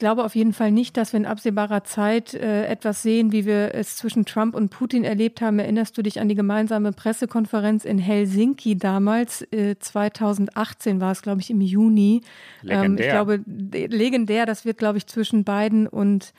[0.00, 3.44] Ich glaube auf jeden Fall nicht, dass wir in absehbarer Zeit äh, etwas sehen, wie
[3.44, 5.58] wir es zwischen Trump und Putin erlebt haben.
[5.58, 9.42] Erinnerst du dich an die gemeinsame Pressekonferenz in Helsinki damals?
[9.52, 12.22] Äh, 2018 war es, glaube ich, im Juni.
[12.62, 12.86] Legendär.
[12.86, 14.46] Ähm, ich glaube, legendär.
[14.46, 16.32] Das wird, glaube ich, zwischen Biden und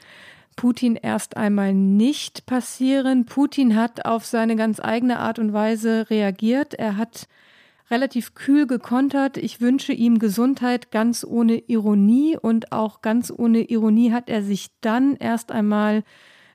[0.56, 3.26] Putin erst einmal nicht passieren.
[3.26, 6.74] Putin hat auf seine ganz eigene Art und Weise reagiert.
[6.74, 7.28] Er hat
[7.92, 9.38] relativ kühl gekontert.
[9.38, 14.72] Ich wünsche ihm Gesundheit ganz ohne Ironie und auch ganz ohne Ironie hat er sich
[14.82, 16.04] dann erst einmal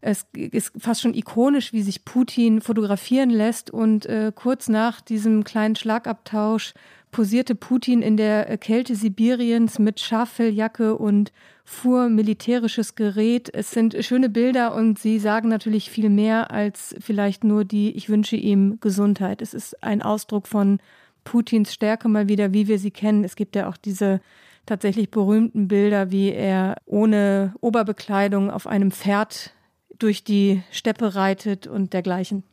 [0.03, 5.43] es ist fast schon ikonisch, wie sich Putin fotografieren lässt und äh, kurz nach diesem
[5.43, 6.74] kleinen Schlagabtausch
[7.11, 11.32] posierte Putin in der Kälte Sibiriens mit Schaffelljacke und
[11.64, 13.49] fuhr militärisches Gerät.
[13.53, 18.09] Es sind schöne Bilder und sie sagen natürlich viel mehr als vielleicht nur die Ich
[18.09, 19.41] wünsche ihm Gesundheit.
[19.41, 20.78] Es ist ein Ausdruck von
[21.27, 23.24] Putins Stärke mal wieder, wie wir sie kennen.
[23.24, 24.20] Es gibt ja auch diese
[24.64, 29.53] tatsächlich berühmten Bilder, wie er ohne Oberbekleidung auf einem Pferd
[29.99, 32.45] durch die Steppe reitet und dergleichen.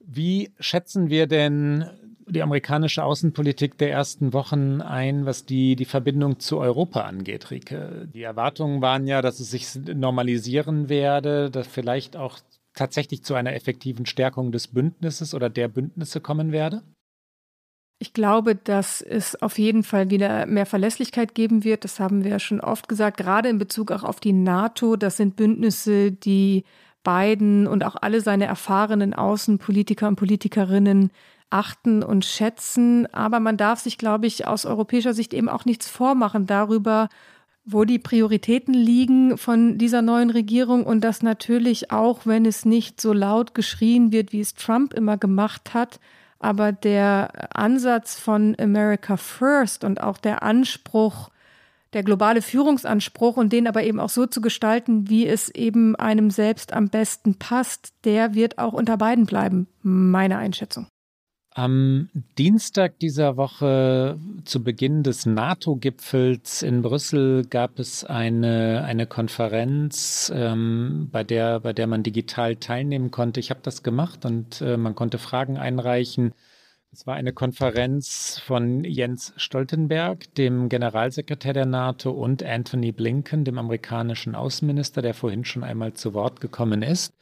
[0.00, 1.84] Wie schätzen wir denn
[2.26, 8.08] die amerikanische Außenpolitik der ersten Wochen ein, was die, die Verbindung zu Europa angeht, Rike?
[8.12, 12.38] Die Erwartungen waren ja, dass es sich normalisieren werde, dass vielleicht auch
[12.74, 16.82] tatsächlich zu einer effektiven Stärkung des Bündnisses oder der Bündnisse kommen werde?
[18.00, 21.82] Ich glaube, dass es auf jeden Fall wieder mehr Verlässlichkeit geben wird.
[21.82, 24.94] Das haben wir ja schon oft gesagt, gerade in Bezug auch auf die NATO.
[24.96, 26.64] Das sind Bündnisse, die
[27.02, 31.10] Biden und auch alle seine erfahrenen Außenpolitiker und Politikerinnen
[31.50, 33.12] achten und schätzen.
[33.12, 37.08] Aber man darf sich, glaube ich, aus europäischer Sicht eben auch nichts vormachen darüber,
[37.64, 43.00] wo die Prioritäten liegen von dieser neuen Regierung und dass natürlich auch, wenn es nicht
[43.00, 46.00] so laut geschrien wird, wie es Trump immer gemacht hat,
[46.38, 51.30] aber der Ansatz von America First und auch der Anspruch,
[51.92, 56.30] der globale Führungsanspruch und den aber eben auch so zu gestalten, wie es eben einem
[56.30, 60.86] selbst am besten passt, der wird auch unter beiden bleiben, meine Einschätzung.
[61.58, 70.30] Am Dienstag dieser Woche zu Beginn des NATO-Gipfels in Brüssel gab es eine, eine Konferenz,
[70.32, 73.40] ähm, bei, der, bei der man digital teilnehmen konnte.
[73.40, 76.32] Ich habe das gemacht und äh, man konnte Fragen einreichen.
[76.92, 83.58] Es war eine Konferenz von Jens Stoltenberg, dem Generalsekretär der NATO, und Anthony Blinken, dem
[83.58, 87.17] amerikanischen Außenminister, der vorhin schon einmal zu Wort gekommen ist.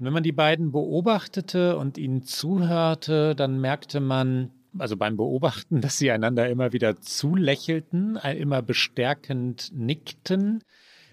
[0.00, 5.82] Und wenn man die beiden beobachtete und ihnen zuhörte, dann merkte man, also beim Beobachten,
[5.82, 10.64] dass sie einander immer wieder zulächelten, immer bestärkend nickten.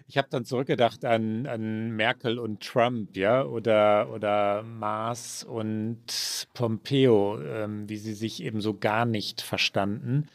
[0.07, 7.41] Ich habe dann zurückgedacht an, an Merkel und Trump, ja, oder, oder Maas und Pompeo,
[7.41, 10.27] ähm, wie sie sich eben so gar nicht verstanden.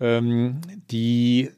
[0.00, 0.60] Ähm,
[0.90, 1.52] die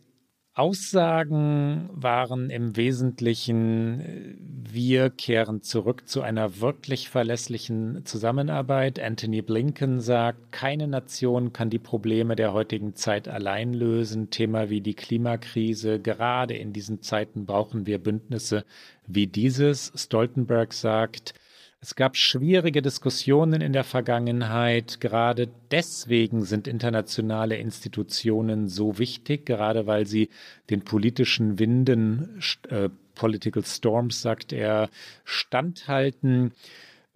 [0.58, 4.34] Aussagen waren im Wesentlichen, äh,
[4.70, 8.98] wir kehren zurück zu einer wirklich verlässlichen Zusammenarbeit.
[8.98, 14.30] Anthony Blinken sagt, keine Nation kann die Probleme der heutigen Zeit allein lösen.
[14.30, 16.00] Thema wie die Klimakrise.
[16.00, 18.64] Gerade in diesen Zeiten brauchen wir Bündnisse
[19.06, 19.92] wie dieses.
[19.94, 21.34] Stoltenberg sagt,
[21.80, 25.00] es gab schwierige Diskussionen in der Vergangenheit.
[25.00, 30.28] Gerade deswegen sind internationale Institutionen so wichtig, gerade weil sie
[30.70, 34.90] den politischen Winden, äh, Political Storms, sagt er,
[35.24, 36.52] standhalten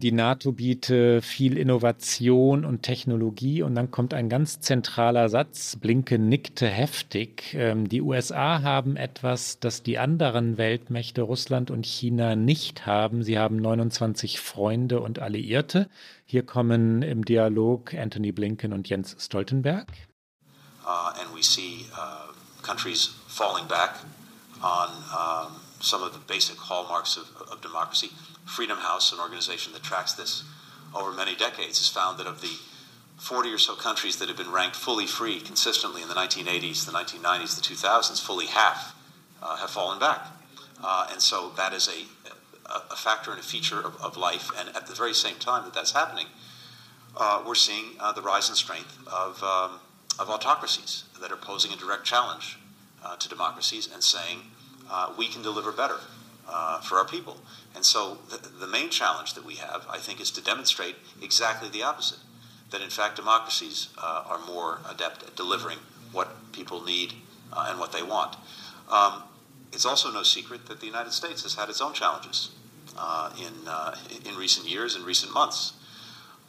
[0.03, 3.63] die NATO biete viel Innovation und Technologie.
[3.63, 5.77] Und dann kommt ein ganz zentraler Satz.
[5.77, 7.53] Blinke nickte heftig.
[7.53, 13.23] Ähm, die USA haben etwas, das die anderen Weltmächte Russland und China nicht haben.
[13.23, 15.89] Sie haben 29 Freunde und Alliierte.
[16.25, 19.87] Hier kommen im Dialog Anthony Blinken und Jens Stoltenberg.
[20.85, 23.95] Uh, and we see uh, countries falling back
[24.61, 28.09] on um, some of the basic hallmarks of, of democracy.
[28.45, 30.43] Freedom House, an organization that tracks this
[30.95, 32.55] over many decades, has found that of the
[33.17, 36.91] 40 or so countries that have been ranked fully free consistently in the 1980s, the
[36.91, 38.95] 1990s, the 2000s, fully half
[39.41, 40.27] uh, have fallen back.
[40.81, 44.49] Uh, and so that is a, a, factor and a feature of, of, life.
[44.57, 46.27] And at the very same time that that's happening,
[47.15, 49.79] uh, we're seeing uh, the rise in strength of, um,
[50.19, 52.57] of autocracies that are posing a direct challenge
[53.03, 54.39] uh, to democracies and saying,
[54.89, 55.99] uh, we can deliver better
[56.47, 57.37] uh, for our people.
[57.75, 61.69] And so the, the main challenge that we have, I think, is to demonstrate exactly
[61.69, 62.19] the opposite
[62.71, 65.77] that in fact democracies uh, are more adept at delivering
[66.11, 67.13] what people need
[67.53, 68.35] uh, and what they want.
[68.89, 69.23] Um,
[69.71, 72.51] it's also no secret that the United States has had its own challenges
[72.97, 75.73] uh, in, uh, in recent years and recent months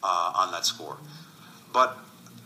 [0.02, 0.98] uh, on that score.
[1.72, 1.96] But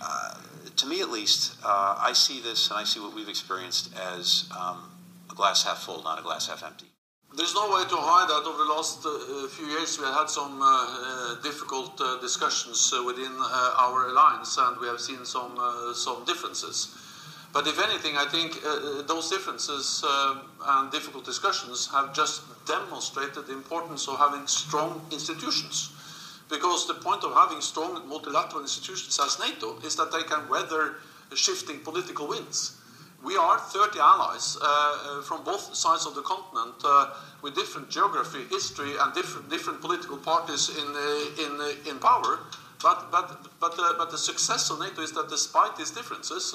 [0.00, 0.34] uh,
[0.76, 4.90] to me, at least, I see this and I see what we've experienced as um,
[5.38, 6.90] glass half full, not a glass half empty.
[7.36, 10.60] There's no way to hide that over the last uh, few years we had some
[10.60, 15.54] uh, uh difficult uh, discussions uh, within uh, our alliance and we have seen some,
[15.94, 16.76] some differences.
[17.52, 18.60] But if anything, I think
[19.06, 20.04] those differences
[20.74, 25.92] and difficult discussions have just demonstrated the importance of having strong institutions.
[26.50, 30.96] Because the point of having strong multilateral institutions as NATO is that they can weather
[31.34, 32.77] shifting political winds.
[33.22, 37.90] We are 30 allies uh, uh, from both sides of the continent uh, with different
[37.90, 42.38] geography, history, and different, different political parties in, uh, in, uh, in power.
[42.80, 46.54] But, but, but, uh, but the success of NATO is that despite these differences,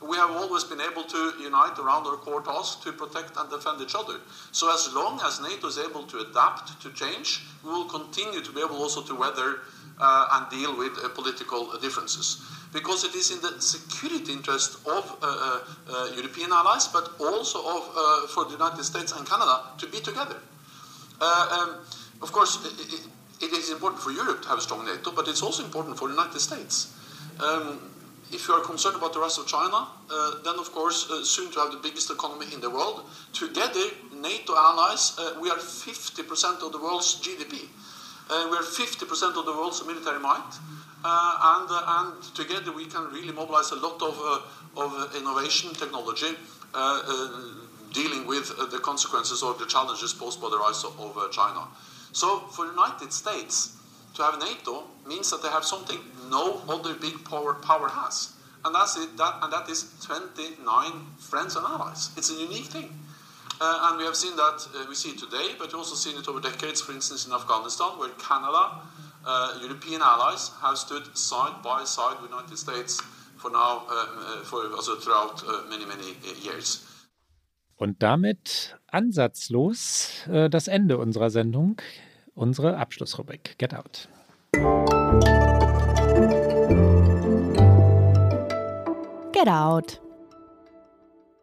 [0.00, 3.80] we have always been able to unite around our core task to protect and defend
[3.80, 4.18] each other.
[4.50, 8.50] So as long as NATO is able to adapt to change, we will continue to
[8.50, 9.60] be able also to weather
[10.00, 12.42] and deal with political differences
[12.72, 15.60] because it is in the security interest of uh, uh,
[15.90, 20.00] uh, European allies, but also of, uh, for the United States and Canada to be
[20.00, 20.36] together.
[21.20, 21.84] Uh, um,
[22.22, 25.42] of course, it, it is important for Europe to have a strong NATO, but it's
[25.42, 26.96] also important for the United States.
[27.40, 27.90] Um,
[28.32, 31.60] if you are concerned about the rise of China, uh, then of course, soon to
[31.60, 33.04] have the biggest economy in the world,
[33.34, 37.68] together, NATO allies, we are 50% of the world's GDP.
[38.30, 40.56] And we are 50% of the world's military might.
[41.04, 45.74] Uh, and, uh, and together we can really mobilize a lot of, uh, of innovation
[45.74, 46.36] technology
[47.92, 51.68] dealing with the consequences or the challenges posed by the rise of, of China.
[52.12, 53.76] So for the United States,
[54.14, 55.98] to have NATO means that they have something
[56.30, 58.32] no other big power, power has.
[58.64, 60.56] And that's it, that, and that is 29
[61.18, 62.10] friends and allies.
[62.16, 62.98] It's a unique thing.
[63.60, 66.18] Uh, and we have seen that, uh, we see it today, but we've also seen
[66.18, 68.80] it over decades, for instance, in Afghanistan, where Canada
[69.24, 73.00] uh, European allies have stood side by side with the United States
[73.36, 76.86] for now, uh, uh for, also throughout uh, many, many uh, years.
[77.76, 81.80] Und damit ansatzlos äh, das Ende unserer Sendung,
[82.34, 84.08] unsere Abschlussrubrik Get Out.
[89.32, 90.00] Get Out.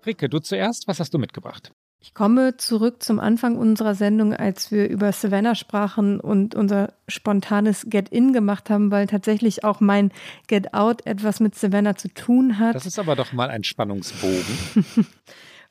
[0.06, 1.74] Rike, du zuerst, was hast du mitgebracht?
[2.02, 7.88] Ich komme zurück zum Anfang unserer Sendung, als wir über Savannah sprachen und unser spontanes
[7.90, 10.12] Get-In gemacht haben, weil tatsächlich auch mein
[10.48, 12.74] Get-Out etwas mit Savannah zu tun hat.
[12.76, 15.06] Das ist aber doch mal ein Spannungsbogen.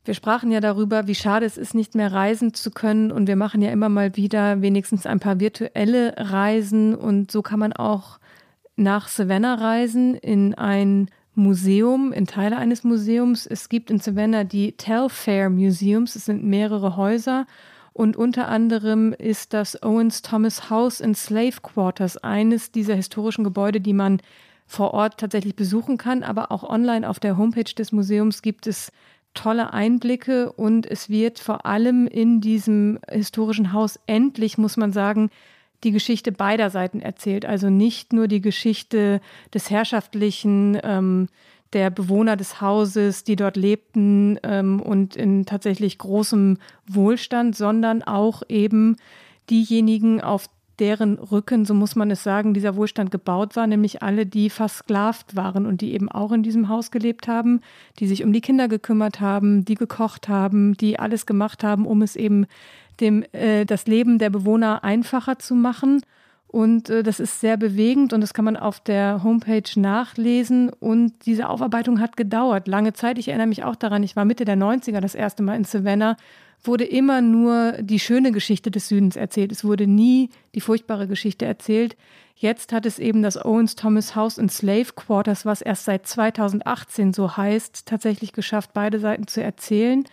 [0.05, 3.13] Wir sprachen ja darüber, wie schade es ist, nicht mehr reisen zu können.
[3.13, 6.95] Und wir machen ja immer mal wieder wenigstens ein paar virtuelle Reisen.
[6.95, 8.19] Und so kann man auch
[8.75, 13.47] nach Savannah reisen in ein Museum, in Teile eines Museums.
[13.47, 16.17] Es gibt in Savannah die Telfair Museums.
[16.17, 17.47] Es sind mehrere Häuser.
[17.95, 23.81] Und unter anderem ist das Owens Thomas House in Slave Quarters eines dieser historischen Gebäude,
[23.81, 24.21] die man
[24.67, 26.23] vor Ort tatsächlich besuchen kann.
[26.23, 28.93] Aber auch online auf der Homepage des Museums gibt es
[29.35, 35.31] tolle Einblicke und es wird vor allem in diesem historischen Haus endlich, muss man sagen,
[35.85, 37.47] die Geschichte beider Seiten erzählt.
[37.47, 39.21] Also nicht nur die Geschichte
[39.55, 41.29] des Herrschaftlichen, ähm,
[41.73, 48.43] der Bewohner des Hauses, die dort lebten ähm, und in tatsächlich großem Wohlstand, sondern auch
[48.49, 48.97] eben
[49.51, 50.49] diejenigen, auf
[50.79, 55.35] deren Rücken, so muss man es sagen, dieser Wohlstand gebaut war, nämlich alle, die versklavt
[55.35, 57.61] waren und die eben auch in diesem Haus gelebt haben,
[57.99, 62.03] die sich um die Kinder gekümmert haben, die gekocht haben, die alles gemacht haben, um
[62.03, 62.47] es eben
[63.01, 66.03] dem äh, das Leben der Bewohner einfacher zu machen.
[66.47, 70.71] Und äh, das ist sehr bewegend und das kann man auf der Homepage nachlesen.
[70.71, 73.19] Und diese Aufarbeitung hat gedauert, lange Zeit.
[73.19, 76.17] Ich erinnere mich auch daran, ich war Mitte der 90er das erste Mal in Savannah
[76.65, 79.53] wurde immer nur die schöne Geschichte des Südens erzählt.
[79.53, 81.97] Es wurde nie die furchtbare Geschichte erzählt.
[82.35, 87.13] Jetzt hat es eben das Owens Thomas House in Slave Quarters, was erst seit 2018
[87.13, 90.05] so heißt, tatsächlich geschafft, beide Seiten zu erzählen.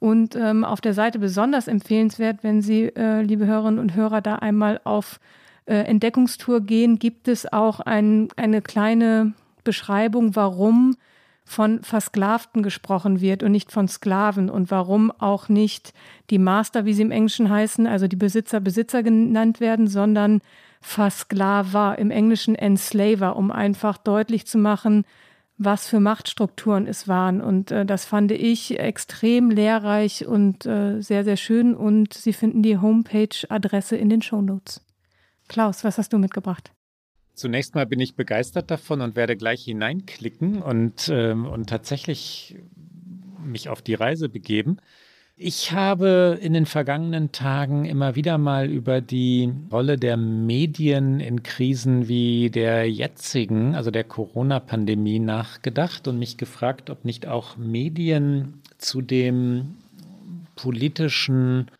[0.00, 4.36] Und ähm, auf der Seite besonders empfehlenswert, wenn Sie, äh, liebe Hörerinnen und Hörer, da
[4.36, 5.20] einmal auf
[5.66, 10.96] äh, Entdeckungstour gehen, gibt es auch ein, eine kleine Beschreibung, warum
[11.44, 15.92] von Versklavten gesprochen wird und nicht von Sklaven und warum auch nicht
[16.30, 20.40] die Master, wie sie im Englischen heißen, also die Besitzer, Besitzer genannt werden, sondern
[20.80, 25.04] Versklaver, im Englischen Enslaver, um einfach deutlich zu machen,
[25.62, 27.42] was für Machtstrukturen es waren.
[27.42, 31.76] Und äh, das fand ich extrem lehrreich und äh, sehr, sehr schön.
[31.76, 34.80] Und Sie finden die Homepage-Adresse in den Shownotes.
[35.48, 36.72] Klaus, was hast du mitgebracht?
[37.34, 42.56] Zunächst mal bin ich begeistert davon und werde gleich hineinklicken und, äh, und tatsächlich
[43.44, 44.78] mich auf die Reise begeben.
[45.42, 51.42] Ich habe in den vergangenen Tagen immer wieder mal über die Rolle der Medien in
[51.42, 58.60] Krisen wie der jetzigen, also der Corona-Pandemie, nachgedacht und mich gefragt, ob nicht auch Medien
[58.76, 59.76] zu dem
[60.56, 61.70] politischen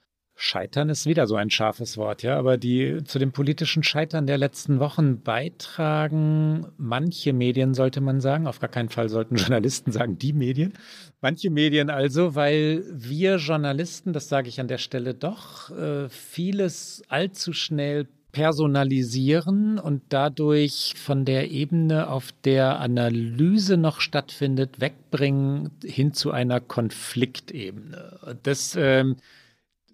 [0.43, 4.39] Scheitern ist wieder so ein scharfes Wort, ja, aber die zu dem politischen Scheitern der
[4.39, 10.19] letzten Wochen beitragen manche Medien, sollte man sagen, auf gar keinen Fall sollten Journalisten sagen,
[10.19, 10.73] die Medien,
[11.21, 17.03] manche Medien also, weil wir Journalisten, das sage ich an der Stelle doch, äh, vieles
[17.09, 26.15] allzu schnell personalisieren und dadurch von der Ebene, auf der Analyse noch stattfindet, wegbringen hin
[26.15, 28.39] zu einer Konfliktebene.
[28.43, 29.17] Das ähm,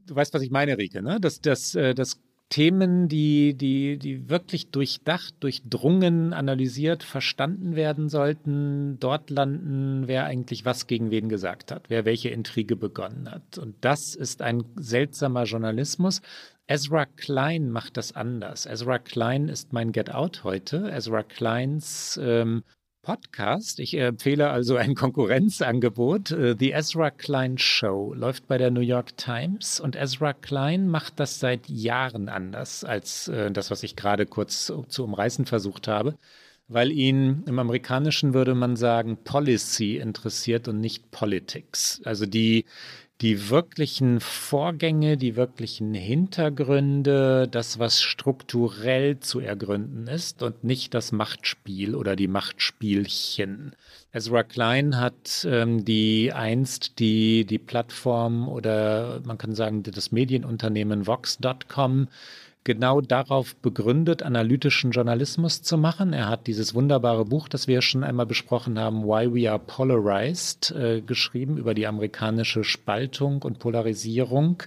[0.06, 1.20] du weißt, was ich meine, Rike, ne?
[1.20, 8.98] Dass, dass, äh, dass Themen, die, die, die wirklich durchdacht, durchdrungen, analysiert, verstanden werden sollten,
[9.00, 13.58] dort landen, wer eigentlich was gegen wen gesagt hat, wer welche Intrige begonnen hat.
[13.58, 16.22] Und das ist ein seltsamer Journalismus.
[16.68, 18.66] Ezra Klein macht das anders.
[18.66, 20.88] Ezra Klein ist mein Get Out heute.
[20.92, 22.62] Ezra Kleins ähm,
[23.06, 23.78] Podcast.
[23.78, 26.32] Ich empfehle also ein Konkurrenzangebot.
[26.32, 31.20] Äh, The Ezra Klein Show läuft bei der New York Times und Ezra Klein macht
[31.20, 36.18] das seit Jahren anders als äh, das, was ich gerade kurz zu umreißen versucht habe,
[36.66, 42.00] weil ihn im Amerikanischen würde man sagen Policy interessiert und nicht Politics.
[42.04, 42.64] Also die
[43.22, 51.12] die wirklichen Vorgänge, die wirklichen Hintergründe, das, was strukturell zu ergründen ist und nicht das
[51.12, 53.74] Machtspiel oder die Machtspielchen.
[54.12, 61.06] Ezra Klein hat ähm, die einst die, die Plattform oder man kann sagen das Medienunternehmen
[61.06, 62.08] Vox.com
[62.66, 66.12] genau darauf begründet, analytischen Journalismus zu machen.
[66.12, 70.72] Er hat dieses wunderbare Buch, das wir schon einmal besprochen haben, Why We Are Polarized,
[70.72, 74.64] äh, geschrieben über die amerikanische Spaltung und Polarisierung.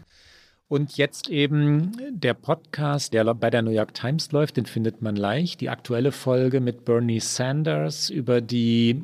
[0.70, 5.16] Und jetzt eben der Podcast, der bei der New York Times läuft, den findet man
[5.16, 5.60] leicht.
[5.62, 9.04] Die aktuelle Folge mit Bernie Sanders über die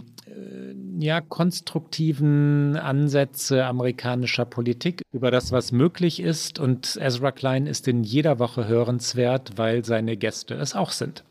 [0.99, 6.59] ja, konstruktiven Ansätze amerikanischer Politik, über das, was möglich ist.
[6.59, 11.23] Und Ezra Klein ist in jeder Woche hörenswert, weil seine Gäste es auch sind.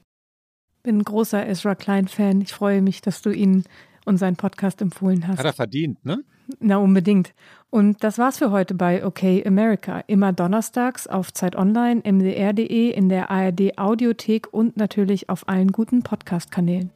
[0.83, 2.41] Bin ein großer Ezra Klein-Fan.
[2.43, 3.65] Ich freue mich, dass du ihn
[4.05, 5.39] und seinen Podcast empfohlen hast.
[5.39, 6.23] Hat er verdient, ne?
[6.61, 7.33] Na, unbedingt.
[7.71, 10.01] Und das war's für heute bei OK America.
[10.07, 16.03] Immer donnerstags auf Zeit Online, mdr.de, in der ARD Audiothek und natürlich auf allen guten
[16.03, 16.91] Podcast-Kanälen.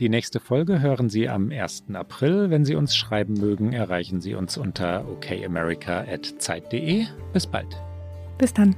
[0.00, 1.86] Die nächste Folge hören Sie am 1.
[1.92, 2.50] April.
[2.50, 7.06] Wenn Sie uns schreiben mögen, erreichen Sie uns unter okamerica.zeit.de.
[7.32, 7.82] Bis bald.
[8.38, 8.76] Bis dann.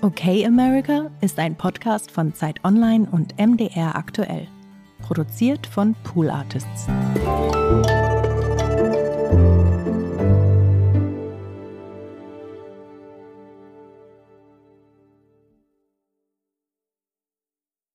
[0.00, 4.48] Okay America ist ein Podcast von Zeit Online und MDR aktuell.
[5.00, 6.88] Produziert von Pool Artists.